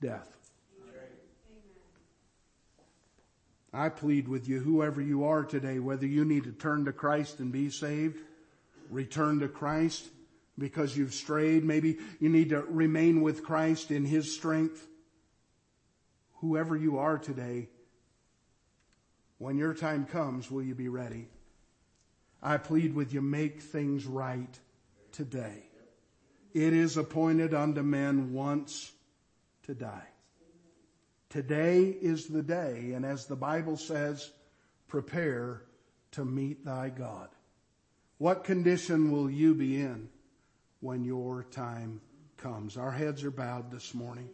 death. 0.01 0.36
I 3.77 3.91
plead 3.91 4.27
with 4.27 4.49
you, 4.49 4.61
whoever 4.61 5.03
you 5.03 5.25
are 5.25 5.45
today, 5.45 5.79
whether 5.79 6.07
you 6.07 6.25
need 6.25 6.45
to 6.45 6.53
turn 6.53 6.87
to 6.87 6.93
Christ 6.93 7.41
and 7.41 7.53
be 7.53 7.69
saved, 7.69 8.19
return 8.89 9.41
to 9.41 9.49
Christ 9.49 10.07
because 10.59 10.97
you've 10.97 11.13
strayed, 11.13 11.63
maybe 11.63 11.99
you 12.19 12.31
need 12.31 12.49
to 12.51 12.63
remain 12.63 13.21
with 13.21 13.45
Christ 13.45 13.91
in 13.91 14.07
His 14.07 14.35
strength. 14.35 14.87
Whoever 16.37 16.75
you 16.75 16.99
are 16.99 17.19
today, 17.19 17.69
when 19.37 19.59
your 19.59 19.75
time 19.75 20.07
comes, 20.07 20.51
will 20.51 20.63
you 20.63 20.75
be 20.75 20.89
ready? 20.89 21.29
I 22.43 22.57
plead 22.57 22.95
with 22.95 23.13
you, 23.13 23.21
make 23.21 23.61
things 23.61 24.07
right 24.07 24.59
today. 25.13 25.65
It 26.55 26.73
is 26.73 26.97
appointed 26.97 27.53
unto 27.53 27.83
men 27.83 28.33
once 28.33 28.91
to 29.65 29.75
die. 29.75 30.07
Today 31.37 31.95
is 32.01 32.29
the 32.29 32.43
day, 32.43 32.93
and 32.95 33.05
as 33.05 33.27
the 33.27 33.37
Bible 33.37 33.77
says, 33.77 34.31
prepare 34.89 35.61
to 36.13 36.25
meet 36.25 36.65
thy 36.65 36.89
God. 36.89 37.29
What 38.17 38.43
condition 38.43 39.11
will 39.13 39.29
you 39.29 39.55
be 39.55 39.77
in 39.77 40.09
when 40.81 41.05
your 41.05 41.45
time 41.51 42.01
comes? 42.39 42.79
Our 42.79 42.91
heads 42.91 43.23
are 43.23 43.31
bowed 43.31 43.71
this 43.71 43.93
morning. 43.93 44.31